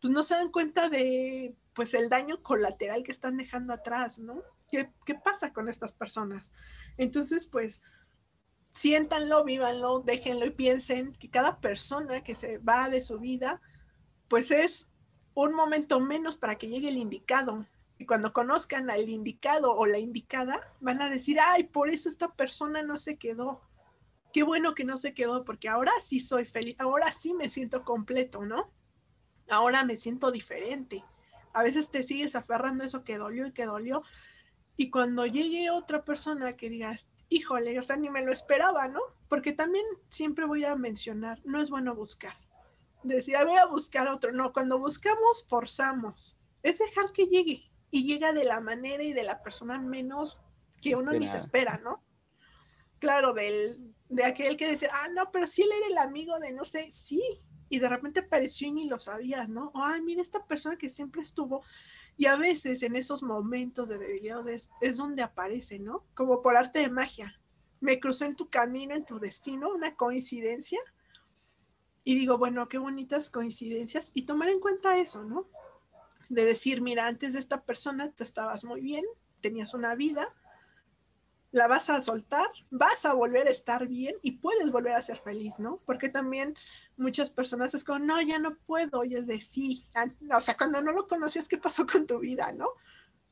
[0.03, 4.43] pues no se dan cuenta de pues el daño colateral que están dejando atrás, ¿no?
[4.69, 6.51] ¿Qué, qué pasa con estas personas?
[6.97, 7.81] Entonces, pues
[8.73, 13.61] siéntanlo, vívanlo, déjenlo y piensen que cada persona que se va de su vida,
[14.27, 14.89] pues es
[15.35, 17.65] un momento menos para que llegue el indicado.
[17.97, 22.33] Y cuando conozcan al indicado o la indicada, van a decir, ay, por eso esta
[22.33, 23.61] persona no se quedó.
[24.33, 27.85] Qué bueno que no se quedó, porque ahora sí soy feliz, ahora sí me siento
[27.85, 28.69] completo, ¿no?
[29.53, 31.03] Ahora me siento diferente.
[31.53, 34.03] A veces te sigues aferrando a eso que dolió y que dolió.
[34.75, 39.01] Y cuando llegue otra persona que digas, híjole, o sea, ni me lo esperaba, ¿no?
[39.29, 42.33] Porque también siempre voy a mencionar, no es bueno buscar.
[43.03, 44.31] Decía, voy a buscar otro.
[44.31, 46.39] No, cuando buscamos, forzamos.
[46.63, 50.41] Es dejar que llegue y llega de la manera y de la persona menos
[50.81, 52.03] que uno ni se espera, ¿no?
[52.99, 56.53] Claro, del, de aquel que dice, ah, no, pero si él era el amigo de
[56.53, 57.21] no sé, sí,
[57.73, 59.71] y de repente apareció y ni lo sabías, ¿no?
[59.73, 61.63] Ay, mira, esta persona que siempre estuvo.
[62.17, 66.05] Y a veces en esos momentos de debilidad es, donde aparece, ¿no?
[66.13, 67.41] Como por arte de magia.
[67.79, 70.79] Me crucé en tu camino, en tu destino, una coincidencia.
[72.03, 74.11] Y digo, bueno, qué bonitas coincidencias.
[74.13, 75.49] Y tomar en cuenta eso, ¿no?
[76.29, 79.03] De decir, mira, antes de esta persona tú estabas muy bien,
[79.41, 80.27] tenías una vida,
[81.53, 85.19] la vas a soltar, vas a volver a estar bien y puedes volver a ser
[85.19, 85.79] feliz, ¿no?
[85.85, 86.57] Porque también
[86.97, 89.85] muchas personas es como, no, ya no puedo, y es de sí.
[90.35, 92.69] O sea, cuando no lo conocías, ¿qué pasó con tu vida, no?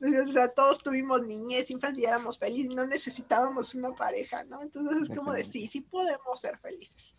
[0.00, 4.62] O sea, todos tuvimos niñez, infancia y éramos felices, no necesitábamos una pareja, ¿no?
[4.62, 7.16] Entonces es como de sí, sí podemos ser felices.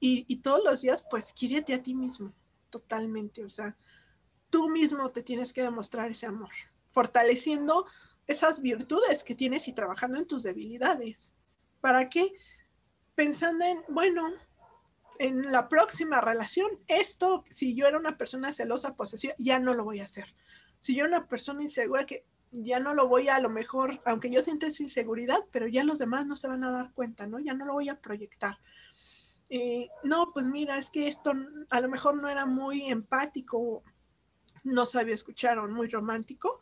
[0.00, 2.32] Y, y todos los días, pues, quiérete a ti mismo,
[2.68, 3.44] totalmente.
[3.44, 3.76] O sea,
[4.50, 6.50] tú mismo te tienes que demostrar ese amor,
[6.90, 7.86] fortaleciendo
[8.26, 11.32] esas virtudes que tienes y trabajando en tus debilidades.
[11.80, 12.32] ¿Para qué?
[13.14, 14.30] Pensando en, bueno,
[15.18, 19.84] en la próxima relación, esto, si yo era una persona celosa, posesiva, ya no lo
[19.84, 20.34] voy a hacer.
[20.80, 24.00] Si yo era una persona insegura, que ya no lo voy a, a lo mejor,
[24.04, 27.26] aunque yo sienta esa inseguridad, pero ya los demás no se van a dar cuenta,
[27.26, 27.38] ¿no?
[27.38, 28.58] Ya no lo voy a proyectar.
[30.02, 31.32] No, pues mira, es que esto
[31.70, 33.84] a lo mejor no era muy empático,
[34.64, 36.60] no sabía escuchar o muy romántico,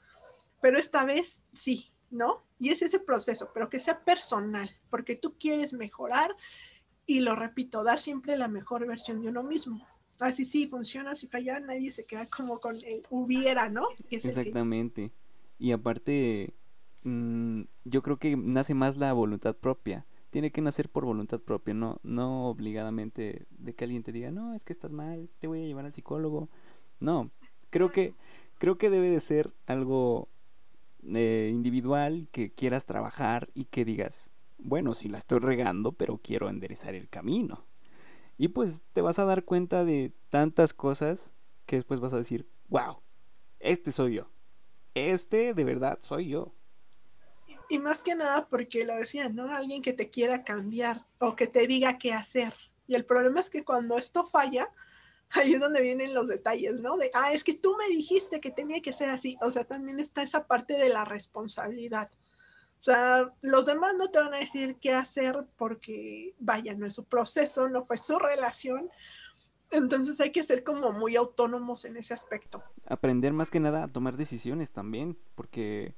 [0.65, 2.43] pero esta vez sí, ¿no?
[2.59, 6.35] Y es ese proceso, pero que sea personal, porque tú quieres mejorar
[7.05, 9.87] y lo repito, dar siempre la mejor versión de uno mismo.
[10.21, 13.83] Así sí, funciona, si falla, nadie se queda como con el hubiera, ¿no?
[14.09, 15.13] Exactamente.
[15.59, 16.55] Y aparte,
[17.03, 20.07] mm, yo creo que nace más la voluntad propia.
[20.31, 24.55] Tiene que nacer por voluntad propia, no, no obligadamente de que alguien te diga, no,
[24.55, 26.49] es que estás mal, te voy a llevar al psicólogo.
[27.01, 27.31] No,
[27.69, 28.15] creo que,
[28.57, 30.31] creo que debe de ser algo
[31.15, 36.49] eh, individual que quieras trabajar y que digas, bueno, si la estoy regando, pero quiero
[36.49, 37.67] enderezar el camino.
[38.39, 41.33] Y pues te vas a dar cuenta de tantas cosas
[41.67, 43.01] que después vas a decir, wow,
[43.61, 44.31] este soy yo.
[44.95, 46.55] Este de verdad soy yo.
[47.69, 49.53] Y más que nada porque lo decía, ¿no?
[49.53, 52.55] Alguien que te quiera cambiar o que te diga qué hacer.
[52.87, 54.67] Y el problema es que cuando esto falla,
[55.35, 56.97] ahí es donde vienen los detalles, ¿no?
[56.97, 59.37] De, ah, es que tú me dijiste que tenía que ser así.
[59.41, 62.11] O sea, también está esa parte de la responsabilidad.
[62.81, 66.95] O sea, los demás no te van a decir qué hacer porque, vaya, no es
[66.95, 68.91] su proceso, no fue su relación.
[69.71, 72.63] Entonces hay que ser como muy autónomos en ese aspecto.
[72.87, 75.97] Aprender más que nada a tomar decisiones también, porque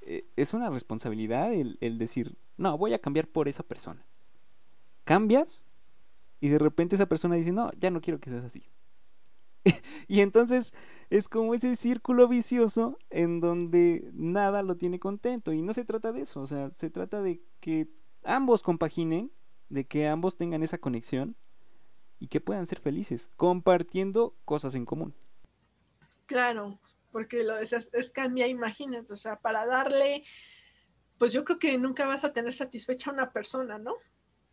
[0.00, 4.06] eh, es una responsabilidad el, el decir, no, voy a cambiar por esa persona.
[5.04, 5.66] Cambias
[6.44, 8.68] y de repente esa persona dice, no, ya no quiero que seas así.
[10.08, 10.74] y entonces
[11.08, 15.54] es como ese círculo vicioso en donde nada lo tiene contento.
[15.54, 17.88] Y no se trata de eso, o sea, se trata de que
[18.24, 19.32] ambos compaginen,
[19.70, 21.34] de que ambos tengan esa conexión
[22.18, 25.14] y que puedan ser felices, compartiendo cosas en común.
[26.26, 26.78] Claro,
[27.10, 30.22] porque lo es, es cambiar, imagínate, o sea, para darle,
[31.16, 33.94] pues yo creo que nunca vas a tener satisfecha a una persona, ¿no?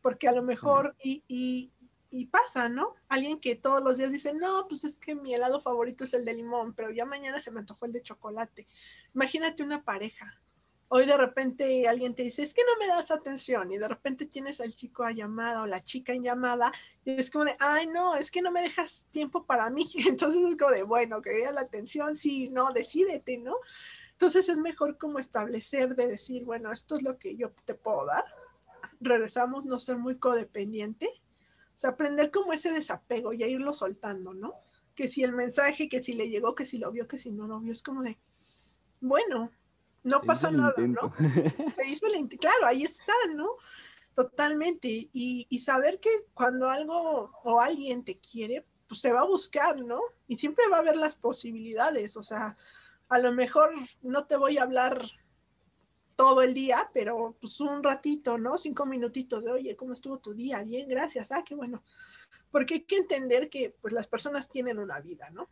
[0.02, 1.74] Porque a lo mejor, y, y
[2.26, 2.96] pasa, ¿no?
[3.08, 6.26] Alguien que todos los días dice, no, pues es que mi helado favorito es el
[6.26, 8.68] de limón, pero ya mañana se me antojó el de chocolate.
[9.16, 10.42] Imagínate una pareja.
[10.90, 14.26] Hoy de repente alguien te dice, es que no me das atención y de repente
[14.26, 16.70] tienes al chico a llamada o la chica en llamada
[17.06, 19.90] y es como de, ay, no, es que no me dejas tiempo para mí.
[20.06, 23.56] Entonces es como de, bueno, quería la atención, sí, no, decídete, ¿no?
[24.12, 28.06] Entonces es mejor como establecer de decir, bueno, esto es lo que yo te puedo
[28.06, 28.26] dar.
[29.00, 31.21] Regresamos, no ser muy codependiente
[31.82, 34.54] sea, aprender como ese desapego y a irlo soltando, ¿no?
[34.96, 37.48] Que si el mensaje, que si le llegó, que si lo vio, que si no
[37.48, 38.20] lo vio, es como de,
[39.00, 39.52] bueno,
[40.04, 41.14] no pasa nada, ¿no?
[41.76, 43.50] Se hizo el claro, ahí está, ¿no?
[44.14, 44.88] Totalmente.
[45.12, 49.80] Y, y, saber que cuando algo o alguien te quiere, pues se va a buscar,
[49.80, 50.02] ¿no?
[50.28, 52.56] Y siempre va a haber las posibilidades, o sea,
[53.10, 55.02] a lo mejor no te voy a hablar
[56.22, 58.56] todo el día, pero pues un ratito, ¿no?
[58.56, 60.62] Cinco minutitos de, oye, ¿cómo estuvo tu día?
[60.62, 61.32] Bien, gracias.
[61.32, 61.84] Ah, qué bueno.
[62.52, 65.50] Porque hay que entender que pues las personas tienen una vida, ¿no?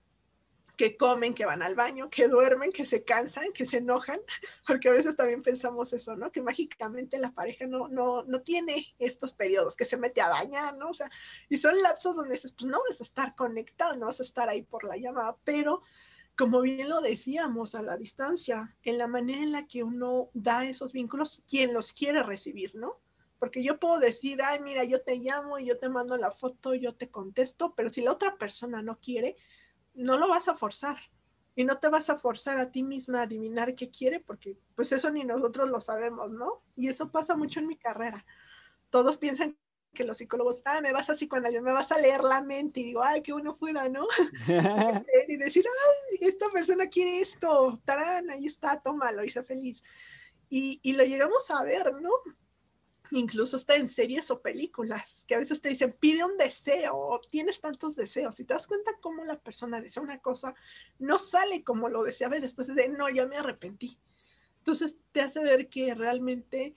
[0.78, 4.20] Que comen, que van al baño, que duermen, que se cansan, que se enojan,
[4.68, 6.32] porque a veces también pensamos eso, ¿no?
[6.32, 10.78] Que mágicamente la pareja no, no, no tiene estos periodos, que se mete a bañar,
[10.78, 10.90] ¿no?
[10.90, 11.10] O sea,
[11.50, 14.48] y son lapsos donde dices, pues no vas a estar conectado, no vas a estar
[14.50, 15.82] ahí por la llamada, pero
[16.40, 20.64] como bien lo decíamos, a la distancia, en la manera en la que uno da
[20.64, 23.02] esos vínculos, quien los quiere recibir, ¿no?
[23.40, 26.74] Porque yo puedo decir, ay, mira, yo te llamo y yo te mando la foto,
[26.76, 29.36] yo te contesto, pero si la otra persona no quiere,
[29.94, 30.98] no lo vas a forzar.
[31.58, 34.94] Y no te vas a forzar a ti misma a adivinar qué quiere, porque pues
[34.94, 36.64] eso ni nosotros lo sabemos, ¿no?
[36.78, 38.26] Y eso pasa mucho en mi carrera.
[38.90, 39.58] Todos piensan
[39.94, 42.86] que los psicólogos, ah, me vas a psicoanalizar, me vas a leer la mente y
[42.86, 44.08] digo, ay, qué bueno fuera, ¿no?
[45.28, 49.82] y decir, ay, esta persona quiere esto, tarán, ahí está, tómalo y sea feliz.
[50.50, 52.12] Y, y lo llegamos a ver, ¿no?
[53.12, 57.60] Incluso está en series o películas, que a veces te dicen, pide un deseo, tienes
[57.60, 60.54] tantos deseos, y te das cuenta cómo la persona desea una cosa,
[61.00, 63.98] no sale como lo deseaba y después de, no, ya me arrepentí.
[64.60, 66.76] Entonces te hace ver que realmente,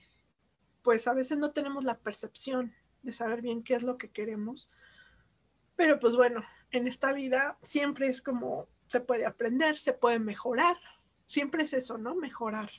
[0.81, 2.73] pues a veces no tenemos la percepción
[3.03, 4.67] de saber bien qué es lo que queremos.
[5.75, 10.77] Pero pues bueno, en esta vida siempre es como se puede aprender, se puede mejorar.
[11.27, 12.15] Siempre es eso, ¿no?
[12.15, 12.69] Mejorar.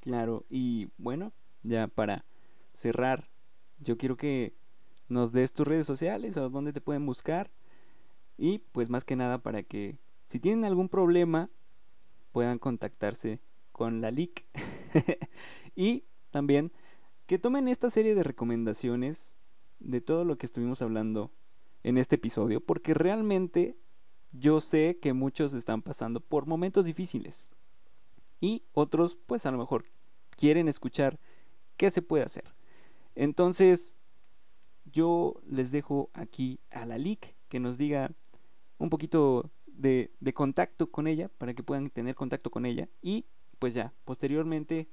[0.00, 2.24] Claro, y bueno, ya para
[2.72, 3.28] cerrar,
[3.78, 4.54] yo quiero que
[5.08, 7.50] nos des tus redes sociales o dónde te pueden buscar.
[8.36, 11.50] Y pues más que nada para que si tienen algún problema
[12.32, 14.46] puedan contactarse con la LIC.
[15.74, 16.72] y también
[17.30, 19.38] que tomen esta serie de recomendaciones
[19.78, 21.30] de todo lo que estuvimos hablando
[21.84, 23.78] en este episodio, porque realmente
[24.32, 27.52] yo sé que muchos están pasando por momentos difíciles
[28.40, 29.84] y otros pues a lo mejor
[30.30, 31.20] quieren escuchar
[31.76, 32.52] qué se puede hacer.
[33.14, 33.94] Entonces
[34.84, 38.10] yo les dejo aquí a la LIC que nos diga
[38.76, 43.24] un poquito de, de, contacto con ella para que puedan tener contacto con ella y
[43.60, 44.88] pues ya posteriormente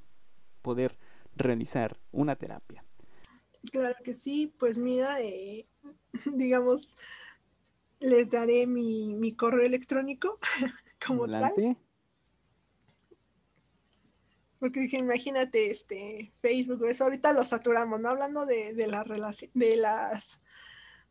[0.62, 1.00] poder
[1.38, 2.84] realizar una terapia.
[3.72, 5.68] Claro que sí, pues mira, eh,
[6.34, 6.96] digamos,
[8.00, 10.38] les daré mi, mi correo electrónico
[11.06, 11.78] como tal.
[14.60, 18.10] Porque dije, imagínate, este, Facebook, eso ahorita lo saturamos, ¿no?
[18.10, 20.42] Hablando de, de, la de las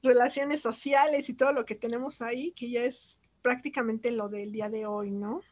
[0.03, 4.68] relaciones sociales y todo lo que tenemos ahí, que ya es prácticamente lo del día
[4.68, 5.43] de hoy, ¿no?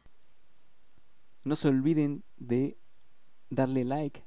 [1.45, 2.77] No se olviden de
[3.49, 4.25] darle like,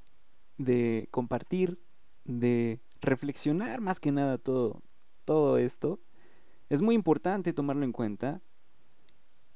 [0.59, 1.81] de compartir,
[2.25, 4.83] de reflexionar más que nada todo,
[5.25, 6.01] todo esto.
[6.69, 8.43] Es muy importante tomarlo en cuenta.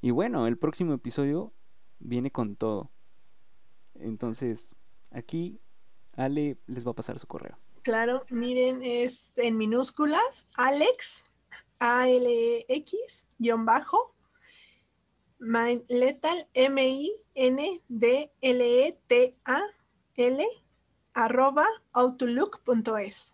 [0.01, 1.53] Y bueno, el próximo episodio
[1.99, 2.89] viene con todo.
[3.95, 4.73] Entonces,
[5.11, 5.59] aquí
[6.13, 7.57] Ale les va a pasar su correo.
[7.83, 11.25] Claro, miren, es en minúsculas, Alex,
[11.79, 14.15] A-L-E-X, guion bajo,
[15.39, 17.03] Letal, M-I-N-D-L-E-T-A-L,
[21.13, 23.33] arroba outlook.es.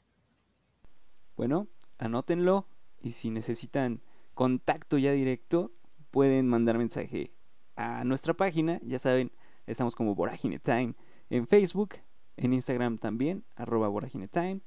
[1.35, 1.67] Bueno,
[1.97, 2.67] anótenlo
[3.01, 4.01] y si necesitan
[4.33, 5.71] contacto ya directo,
[6.11, 7.33] pueden mandar mensaje
[7.75, 9.31] a nuestra página, ya saben,
[9.69, 10.95] Estamos como Voragine Time
[11.29, 11.97] en Facebook,
[12.37, 14.61] en Instagram también, arroba Voragine Time.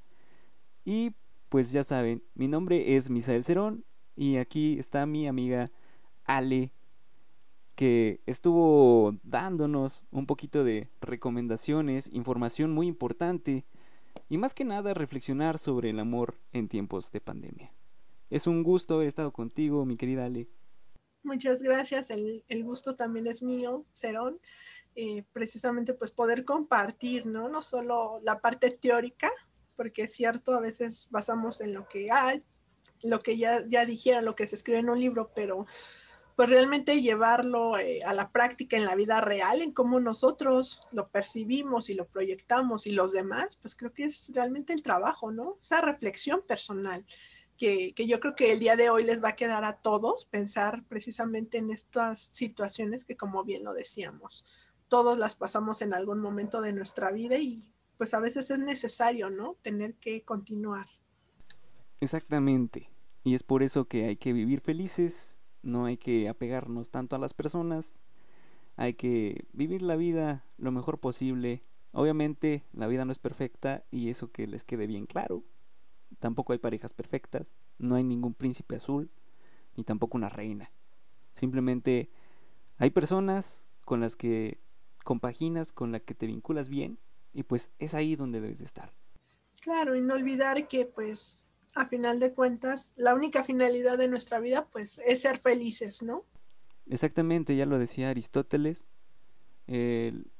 [0.84, 1.10] Y
[1.48, 3.84] pues ya saben, mi nombre es Misael Cerón
[4.14, 5.72] y aquí está mi amiga
[6.24, 6.72] Ale
[7.74, 13.64] que estuvo dándonos un poquito de recomendaciones, información muy importante
[14.28, 17.72] y más que nada reflexionar sobre el amor en tiempos de pandemia.
[18.30, 20.48] Es un gusto haber estado contigo, mi querida Ale.
[21.22, 24.40] Muchas gracias, el, gusto también es mío, Cerón.
[24.94, 27.48] Eh, precisamente pues poder compartir, ¿no?
[27.48, 29.30] No solo la parte teórica,
[29.76, 32.42] porque es cierto, a veces basamos en lo que hay,
[33.02, 35.66] lo que ya, ya dijera, lo que se escribe en un libro, pero
[36.36, 41.08] pues realmente llevarlo eh, a la práctica en la vida real, en cómo nosotros lo
[41.08, 45.58] percibimos y lo proyectamos y los demás, pues creo que es realmente el trabajo, ¿no?
[45.60, 47.04] Esa reflexión personal.
[47.58, 50.26] Que, que, yo creo que el día de hoy les va a quedar a todos
[50.26, 54.44] pensar precisamente en estas situaciones que como bien lo decíamos,
[54.88, 59.30] todos las pasamos en algún momento de nuestra vida y pues a veces es necesario,
[59.30, 59.56] ¿no?
[59.62, 60.88] Tener que continuar.
[62.00, 62.90] Exactamente.
[63.22, 67.18] Y es por eso que hay que vivir felices, no hay que apegarnos tanto a
[67.18, 68.00] las personas,
[68.76, 71.62] hay que vivir la vida lo mejor posible.
[71.92, 75.44] Obviamente la vida no es perfecta y eso que les quede bien claro.
[76.18, 79.10] Tampoco hay parejas perfectas, no hay ningún príncipe azul,
[79.76, 80.70] ni tampoco una reina.
[81.32, 82.10] Simplemente
[82.78, 84.58] hay personas con las que
[85.04, 86.98] compaginas, con la que te vinculas bien
[87.32, 88.92] y pues es ahí donde debes de estar.
[89.60, 91.44] Claro, y no olvidar que pues
[91.74, 96.24] a final de cuentas la única finalidad de nuestra vida pues es ser felices, ¿no?
[96.86, 98.88] Exactamente, ya lo decía Aristóteles,
[99.66, 100.30] el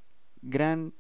[0.43, 0.93] gran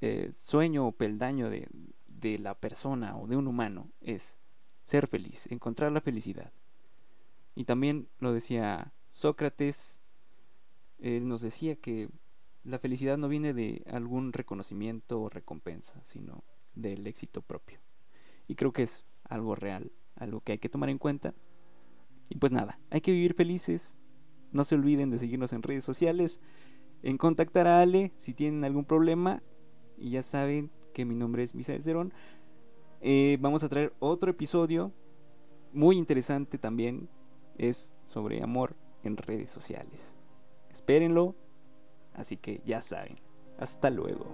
[0.00, 1.68] eh, sueño o peldaño de,
[2.06, 4.38] de la persona o de un humano es
[4.84, 6.52] ser feliz, encontrar la felicidad.
[7.54, 10.00] Y también lo decía Sócrates,
[10.98, 12.08] él nos decía que
[12.64, 16.44] la felicidad no viene de algún reconocimiento o recompensa, sino
[16.74, 17.80] del éxito propio.
[18.46, 21.34] Y creo que es algo real, algo que hay que tomar en cuenta.
[22.28, 23.98] Y pues nada, hay que vivir felices.
[24.52, 26.40] No se olviden de seguirnos en redes sociales,
[27.02, 29.42] en contactar a Ale si tienen algún problema.
[29.98, 32.12] Y ya saben que mi nombre es Misael Cerón.
[33.00, 34.92] Eh, vamos a traer otro episodio
[35.72, 37.08] muy interesante también.
[37.58, 40.16] Es sobre amor en redes sociales.
[40.70, 41.36] Espérenlo,
[42.14, 43.16] Así que ya saben.
[43.58, 44.26] Hasta luego.